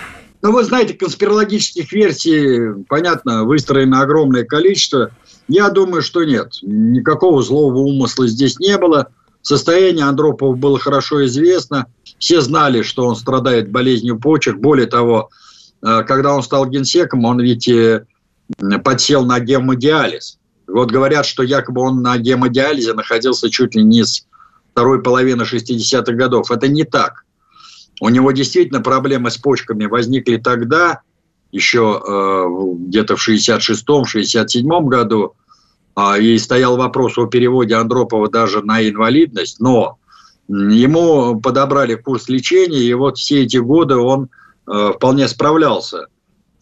Ну, 0.40 0.52
вы 0.52 0.64
знаете, 0.64 0.94
конспирологических 0.94 1.92
версий, 1.92 2.84
понятно, 2.88 3.44
выстроено 3.44 4.00
огромное 4.00 4.44
количество– 4.44 5.10
я 5.48 5.70
думаю, 5.70 6.02
что 6.02 6.24
нет. 6.24 6.54
Никакого 6.62 7.42
злого 7.42 7.78
умысла 7.78 8.26
здесь 8.26 8.58
не 8.58 8.78
было. 8.78 9.08
Состояние 9.42 10.06
Андропова 10.06 10.54
было 10.54 10.78
хорошо 10.78 11.24
известно. 11.26 11.86
Все 12.18 12.40
знали, 12.40 12.82
что 12.82 13.06
он 13.06 13.16
страдает 13.16 13.70
болезнью 13.70 14.18
почек. 14.18 14.56
Более 14.56 14.86
того, 14.86 15.30
э, 15.82 16.04
когда 16.06 16.34
он 16.34 16.42
стал 16.42 16.66
генсеком, 16.66 17.24
он 17.24 17.40
ведь 17.40 17.68
подсел 18.84 19.24
на 19.24 19.40
гемодиализ. 19.40 20.38
Вот 20.66 20.90
говорят, 20.90 21.26
что 21.26 21.42
якобы 21.42 21.82
он 21.82 22.02
на 22.02 22.16
гемодиализе 22.18 22.94
находился 22.94 23.50
чуть 23.50 23.74
ли 23.74 23.82
не 23.82 24.04
с 24.04 24.26
второй 24.72 25.02
половины 25.02 25.42
60-х 25.42 26.12
годов. 26.12 26.50
Это 26.50 26.68
не 26.68 26.84
так. 26.84 27.24
У 28.00 28.08
него 28.08 28.32
действительно 28.32 28.80
проблемы 28.80 29.30
с 29.30 29.36
почками 29.36 29.86
возникли 29.86 30.36
тогда, 30.36 31.02
еще 31.52 32.02
э, 32.02 32.46
где-то 32.88 33.16
в 33.16 33.28
66-м, 33.28 34.04
67-м 34.04 34.86
году, 34.86 35.34
э, 35.96 36.20
и 36.20 36.38
стоял 36.38 36.76
вопрос 36.76 37.18
о 37.18 37.26
переводе 37.26 37.74
Андропова 37.74 38.30
даже 38.30 38.62
на 38.62 38.88
инвалидность, 38.88 39.60
но 39.60 39.98
ему 40.48 41.40
подобрали 41.40 41.94
курс 41.94 42.28
лечения, 42.28 42.80
и 42.80 42.94
вот 42.94 43.18
все 43.18 43.42
эти 43.44 43.58
годы 43.58 43.96
он 43.96 44.30
э, 44.66 44.92
вполне 44.96 45.28
справлялся 45.28 46.06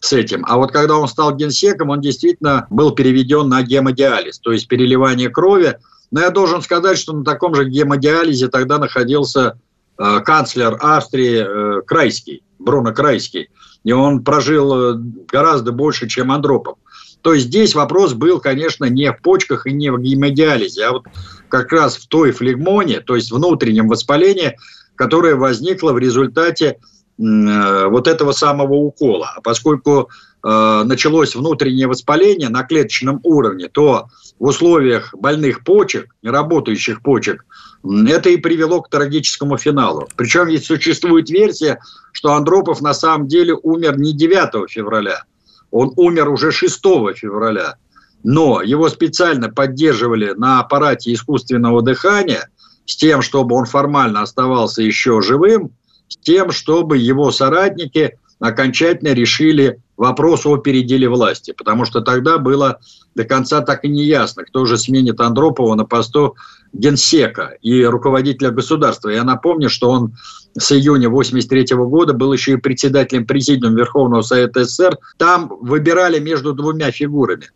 с 0.01 0.13
этим. 0.13 0.43
А 0.47 0.57
вот 0.57 0.71
когда 0.71 0.97
он 0.97 1.07
стал 1.07 1.35
генсеком, 1.35 1.89
он 1.89 2.01
действительно 2.01 2.65
был 2.69 2.91
переведен 2.91 3.47
на 3.47 3.61
гемодиализ, 3.61 4.39
то 4.39 4.51
есть 4.51 4.67
переливание 4.67 5.29
крови. 5.29 5.77
Но 6.09 6.19
я 6.19 6.31
должен 6.31 6.61
сказать, 6.61 6.97
что 6.97 7.13
на 7.13 7.23
таком 7.23 7.55
же 7.55 7.69
гемодиализе 7.69 8.47
тогда 8.49 8.79
находился 8.79 9.59
э, 9.97 10.19
канцлер 10.25 10.77
Австрии 10.81 11.45
э, 11.45 11.81
Крайский, 11.83 12.43
Бруно 12.59 12.93
Крайский. 12.93 13.49
И 13.83 13.91
он 13.91 14.23
прожил 14.23 14.73
э, 14.73 14.97
гораздо 15.31 15.71
больше, 15.71 16.09
чем 16.09 16.31
Андропов. 16.31 16.77
То 17.21 17.33
есть 17.33 17.47
здесь 17.47 17.75
вопрос 17.75 18.13
был, 18.13 18.39
конечно, 18.39 18.85
не 18.85 19.11
в 19.11 19.21
почках 19.21 19.67
и 19.67 19.71
не 19.71 19.91
в 19.91 19.99
гемодиализе, 19.99 20.85
а 20.85 20.91
вот 20.93 21.05
как 21.47 21.71
раз 21.71 21.97
в 21.97 22.07
той 22.07 22.31
флегмоне, 22.31 23.01
то 23.01 23.15
есть 23.15 23.31
внутреннем 23.31 23.87
воспалении, 23.87 24.57
которое 24.95 25.35
возникло 25.35 25.93
в 25.93 25.99
результате 25.99 26.79
вот 27.21 28.07
этого 28.07 28.31
самого 28.31 28.73
укола. 28.73 29.33
А 29.35 29.41
поскольку 29.41 30.09
э, 30.43 30.83
началось 30.85 31.35
внутреннее 31.35 31.87
воспаление 31.87 32.49
на 32.49 32.63
клеточном 32.63 33.19
уровне, 33.23 33.69
то 33.69 34.07
в 34.39 34.45
условиях 34.45 35.13
больных 35.13 35.63
почек, 35.63 36.15
неработающих 36.23 37.03
почек, 37.03 37.45
это 37.83 38.29
и 38.29 38.37
привело 38.37 38.81
к 38.81 38.89
трагическому 38.89 39.57
финалу. 39.57 40.07
Причем 40.15 40.47
ведь 40.47 40.65
существует 40.65 41.29
версия, 41.29 41.79
что 42.11 42.33
Андропов 42.33 42.81
на 42.81 42.93
самом 42.93 43.27
деле 43.27 43.53
умер 43.53 43.99
не 43.99 44.13
9 44.13 44.69
февраля, 44.69 45.23
он 45.69 45.93
умер 45.95 46.29
уже 46.29 46.51
6 46.51 46.81
февраля. 47.15 47.75
Но 48.23 48.61
его 48.61 48.89
специально 48.89 49.49
поддерживали 49.49 50.33
на 50.33 50.59
аппарате 50.59 51.13
искусственного 51.13 51.81
дыхания 51.81 52.49
с 52.85 52.95
тем, 52.95 53.21
чтобы 53.21 53.55
он 53.55 53.65
формально 53.65 54.21
оставался 54.21 54.81
еще 54.81 55.21
живым, 55.21 55.71
с 56.11 56.17
тем, 56.17 56.51
чтобы 56.51 56.97
его 56.97 57.31
соратники 57.31 58.17
окончательно 58.39 59.13
решили 59.13 59.79
вопрос 59.95 60.45
о 60.45 60.57
переделе 60.57 61.07
власти, 61.07 61.53
потому 61.57 61.85
что 61.85 62.01
тогда 62.01 62.37
было 62.37 62.79
до 63.15 63.23
конца 63.23 63.61
так 63.61 63.85
и 63.85 63.87
не 63.87 64.03
ясно, 64.03 64.43
кто 64.43 64.65
же 64.65 64.77
сменит 64.77 65.21
Андропова 65.21 65.73
на 65.75 65.85
посту 65.85 66.35
генсека 66.73 67.53
и 67.61 67.83
руководителя 67.83 68.51
государства. 68.51 69.09
Я 69.09 69.23
напомню, 69.23 69.69
что 69.69 69.89
он 69.89 70.15
с 70.57 70.73
июня 70.73 71.07
1983 71.07 71.77
года 71.77 72.13
был 72.13 72.33
еще 72.33 72.53
и 72.53 72.57
председателем 72.57 73.25
президиума 73.25 73.77
Верховного 73.77 74.21
Совета 74.21 74.65
СССР. 74.65 74.97
Там 75.17 75.49
выбирали 75.61 76.19
между 76.19 76.53
двумя 76.53 76.91
фигурами 76.91 77.51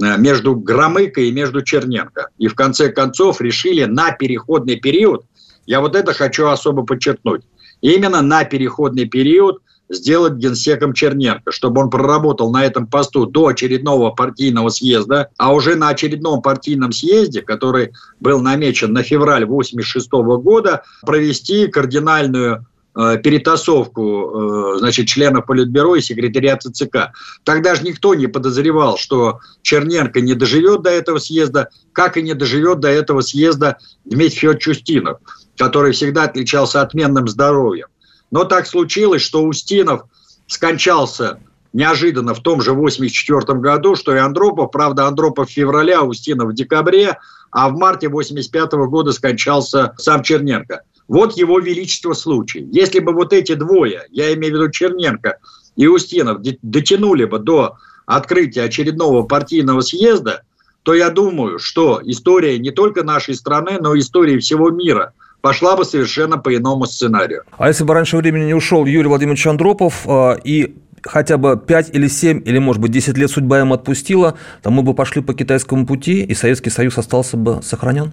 э, 0.00 0.18
между 0.18 0.54
Громыкой 0.54 1.28
и 1.28 1.32
между 1.32 1.62
Черненко. 1.62 2.28
И 2.38 2.46
в 2.46 2.54
конце 2.54 2.92
концов 2.92 3.40
решили 3.40 3.84
на 3.84 4.12
переходный 4.12 4.76
период, 4.76 5.24
я 5.66 5.80
вот 5.80 5.96
это 5.96 6.12
хочу 6.12 6.46
особо 6.46 6.84
подчеркнуть, 6.84 7.42
именно 7.80 8.22
на 8.22 8.44
переходный 8.44 9.06
период 9.06 9.60
сделать 9.88 10.34
генсеком 10.34 10.92
Черненко, 10.92 11.52
чтобы 11.52 11.80
он 11.80 11.90
проработал 11.90 12.50
на 12.50 12.64
этом 12.64 12.86
посту 12.86 13.26
до 13.26 13.48
очередного 13.48 14.10
партийного 14.10 14.68
съезда, 14.68 15.28
а 15.38 15.52
уже 15.52 15.76
на 15.76 15.88
очередном 15.88 16.42
партийном 16.42 16.92
съезде, 16.92 17.42
который 17.42 17.92
был 18.20 18.40
намечен 18.40 18.92
на 18.92 19.02
февраль 19.02 19.44
1986 19.44 20.10
года, 20.42 20.82
провести 21.02 21.68
кардинальную 21.68 22.66
э, 22.94 23.16
перетасовку 23.22 24.74
э, 24.74 24.78
значит, 24.78 25.08
членов 25.08 25.46
Политбюро 25.46 25.96
и 25.96 26.02
секретариата 26.02 26.70
ЦК. 26.70 27.12
Тогда 27.44 27.74
же 27.74 27.82
никто 27.82 28.14
не 28.14 28.26
подозревал, 28.26 28.98
что 28.98 29.40
Черненко 29.62 30.20
не 30.20 30.34
доживет 30.34 30.82
до 30.82 30.90
этого 30.90 31.18
съезда, 31.18 31.70
как 31.92 32.16
и 32.18 32.22
не 32.22 32.34
доживет 32.34 32.80
до 32.80 32.88
этого 32.88 33.22
съезда 33.22 33.78
Дмитрий 34.04 34.38
Федорович 34.38 34.68
Устинов 34.68 35.18
который 35.58 35.92
всегда 35.92 36.22
отличался 36.24 36.80
отменным 36.80 37.28
здоровьем. 37.28 37.88
Но 38.30 38.44
так 38.44 38.66
случилось, 38.66 39.22
что 39.22 39.42
Устинов 39.42 40.04
скончался 40.46 41.40
неожиданно 41.72 42.34
в 42.34 42.42
том 42.42 42.60
же 42.62 42.72
84 42.72 43.58
году, 43.58 43.96
что 43.96 44.14
и 44.14 44.18
Андропов. 44.18 44.70
Правда, 44.70 45.06
Андропов 45.06 45.48
в 45.48 45.52
феврале, 45.52 45.96
а 45.96 46.02
Устинов 46.02 46.50
в 46.50 46.54
декабре, 46.54 47.18
а 47.50 47.68
в 47.68 47.76
марте 47.76 48.08
85 48.08 48.72
года 48.88 49.12
скончался 49.12 49.94
сам 49.98 50.22
Черненко. 50.22 50.82
Вот 51.08 51.36
его 51.36 51.58
величество 51.58 52.12
случай. 52.12 52.66
Если 52.70 53.00
бы 53.00 53.12
вот 53.12 53.32
эти 53.32 53.54
двое, 53.54 54.02
я 54.10 54.32
имею 54.34 54.54
в 54.54 54.56
виду 54.56 54.70
Черненко 54.70 55.38
и 55.76 55.86
Устинов, 55.86 56.40
дотянули 56.62 57.24
бы 57.24 57.38
до 57.38 57.76
открытия 58.04 58.62
очередного 58.62 59.22
партийного 59.22 59.80
съезда, 59.80 60.42
то 60.82 60.94
я 60.94 61.10
думаю, 61.10 61.58
что 61.58 62.00
история 62.04 62.58
не 62.58 62.70
только 62.70 63.04
нашей 63.04 63.34
страны, 63.34 63.78
но 63.80 63.94
и 63.94 64.00
истории 64.00 64.38
всего 64.38 64.70
мира– 64.70 65.12
пошла 65.48 65.76
бы 65.76 65.84
совершенно 65.86 66.36
по 66.36 66.54
иному 66.54 66.84
сценарию. 66.84 67.42
А 67.56 67.68
если 67.68 67.82
бы 67.82 67.94
раньше 67.94 68.18
времени 68.18 68.44
не 68.44 68.54
ушел 68.54 68.84
Юрий 68.84 69.08
Владимирович 69.08 69.46
Андропов 69.46 70.06
а, 70.06 70.34
и 70.44 70.74
хотя 71.02 71.38
бы 71.38 71.56
5 71.56 71.94
или 71.94 72.06
7, 72.06 72.42
или, 72.44 72.58
может 72.58 72.82
быть, 72.82 72.90
10 72.90 73.16
лет 73.16 73.30
судьба 73.30 73.60
ему 73.60 73.72
отпустила, 73.72 74.36
то 74.62 74.70
мы 74.70 74.82
бы 74.82 74.92
пошли 74.92 75.22
по 75.22 75.32
китайскому 75.32 75.86
пути, 75.86 76.22
и 76.22 76.34
Советский 76.34 76.68
Союз 76.68 76.98
остался 76.98 77.38
бы 77.38 77.62
сохранен? 77.62 78.12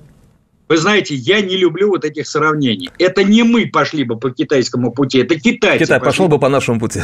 Вы 0.70 0.78
знаете, 0.78 1.14
я 1.14 1.42
не 1.42 1.58
люблю 1.58 1.90
вот 1.90 2.06
этих 2.06 2.26
сравнений. 2.26 2.90
Это 3.00 3.22
не 3.26 3.44
мы 3.44 3.66
пошли 3.66 4.06
бы 4.06 4.18
по 4.18 4.32
китайскому 4.32 4.94
пути, 4.94 5.18
это 5.18 5.38
китайцы. 5.38 5.84
Китай 5.84 6.00
пошел 6.00 6.30
бы 6.30 6.40
по 6.40 6.48
нашему 6.48 6.80
пути. 6.80 7.02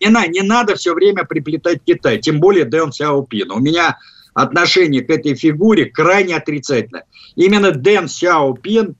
Не, 0.00 0.08
на, 0.08 0.26
не 0.26 0.40
надо 0.40 0.74
все 0.74 0.94
время 0.94 1.22
приплетать 1.22 1.78
Китай, 1.86 2.18
тем 2.18 2.40
более 2.40 2.64
Дэн 2.64 2.90
Сяопин. 2.90 3.52
У 3.52 3.60
меня 3.60 3.98
отношение 4.34 5.02
к 5.02 5.10
этой 5.10 5.36
фигуре 5.36 5.84
крайне 5.84 6.34
отрицательное. 6.34 7.04
Именно 7.36 7.70
Дэн 7.70 8.08
Сяопин 8.08 8.96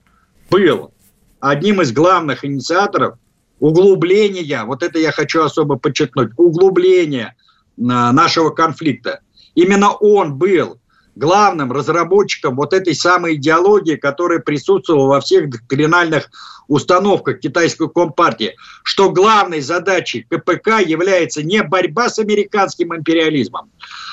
был 0.51 0.92
одним 1.40 1.80
из 1.80 1.92
главных 1.92 2.44
инициаторов 2.44 3.18
углубления, 3.61 4.64
вот 4.64 4.82
это 4.82 4.98
я 4.98 5.12
хочу 5.12 5.42
особо 5.42 5.76
подчеркнуть, 5.76 6.32
углубления 6.36 7.36
а, 7.78 8.12
нашего 8.12 8.51
конфликта. 8.51 9.20
Именно 9.55 9.92
он 9.92 10.36
был 10.36 10.80
главным 11.16 11.72
разработчиком 11.72 12.57
вот 12.57 12.72
этой 12.72 12.94
самой 12.94 13.34
идеологии, 13.34 13.96
которая 13.96 14.38
присутствовала 14.38 15.09
во 15.09 15.20
всех 15.20 15.51
доктринальных 15.51 16.30
установках 16.68 17.40
китайской 17.40 17.88
компартии, 17.90 18.57
что 18.84 19.11
главной 19.11 19.61
задачей 19.61 20.26
КПК 20.30 20.78
является 20.78 21.42
не 21.42 21.62
борьба 21.62 22.09
с 22.09 22.18
американским 22.18 22.94
империализмом, 22.94 23.70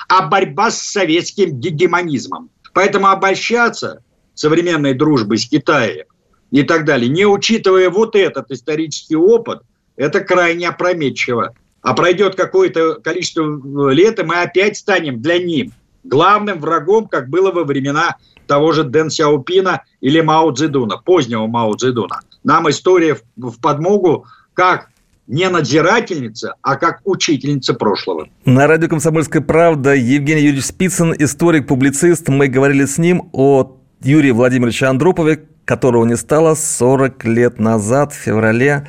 а 0.10 0.28
борьба 0.28 0.72
с 0.72 0.82
советским 0.82 1.60
гегемонизмом. 1.60 2.50
Поэтому 2.74 3.08
обольщаться 3.08 4.04
современной 4.34 4.94
дружбой 4.94 5.38
с 5.38 5.48
Китаем 5.48 6.06
и 6.52 6.64
так 6.64 6.86
далее. 6.86 7.10
Не 7.10 7.26
учитывая 7.26 7.90
вот 7.90 8.16
этот 8.16 8.52
исторический 8.52 9.16
опыт, 9.16 9.62
это 9.96 10.22
крайне 10.22 10.70
опрометчиво. 10.70 11.54
А 11.82 11.94
пройдет 11.94 12.36
какое-то 12.36 12.96
количество 12.96 13.90
лет, 13.90 14.20
и 14.20 14.24
мы 14.24 14.42
опять 14.42 14.78
станем 14.78 15.22
для 15.22 15.40
них 15.40 15.72
главным 16.04 16.60
врагом, 16.60 17.08
как 17.08 17.30
было 17.30 17.52
во 17.52 17.64
времена 17.64 18.18
того 18.48 18.72
же 18.72 18.84
Дэн 18.84 19.10
Сяопина 19.10 19.84
или 20.02 20.22
Мао 20.22 20.52
Цзэдуна, 20.52 20.98
позднего 20.98 21.48
Мао 21.48 21.74
Цзэдуна. 21.74 22.22
Нам 22.44 22.70
история 22.70 23.18
в 23.36 23.60
подмогу 23.62 24.26
как 24.54 24.90
не 25.28 25.50
надзирательница, 25.50 26.56
а 26.62 26.78
как 26.78 27.02
учительница 27.04 27.74
прошлого. 27.74 28.30
На 28.46 28.66
радио 28.66 28.88
«Комсомольская 28.88 29.42
правда» 29.42 29.94
Евгений 29.94 30.42
Юрьевич 30.42 30.66
Спицын, 30.66 31.14
историк, 31.18 31.68
публицист. 31.68 32.30
Мы 32.30 32.48
говорили 32.48 32.86
с 32.86 32.98
ним 32.98 33.30
о 33.34 33.77
Юрии 34.02 34.32
Владимировиче 34.32 34.86
Андропове, 34.88 35.44
которого 35.66 36.06
не 36.06 36.16
стало 36.18 36.56
40 36.56 37.26
лет 37.26 37.60
назад, 37.60 38.14
в 38.14 38.16
феврале 38.16 38.88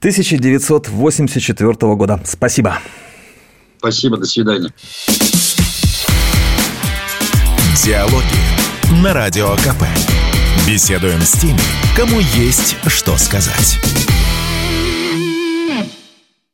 1984 0.00 1.94
года. 1.94 2.20
Спасибо. 2.24 2.78
Спасибо, 3.78 4.16
до 4.16 4.26
свидания. 4.26 4.72
Диалоги 7.84 9.02
на 9.02 9.14
Радио 9.14 9.54
КП. 9.56 9.84
Беседуем 10.66 11.20
с 11.20 11.32
теми, 11.32 11.60
кому 11.96 12.20
есть 12.20 12.76
что 12.86 13.16
сказать. 13.16 13.78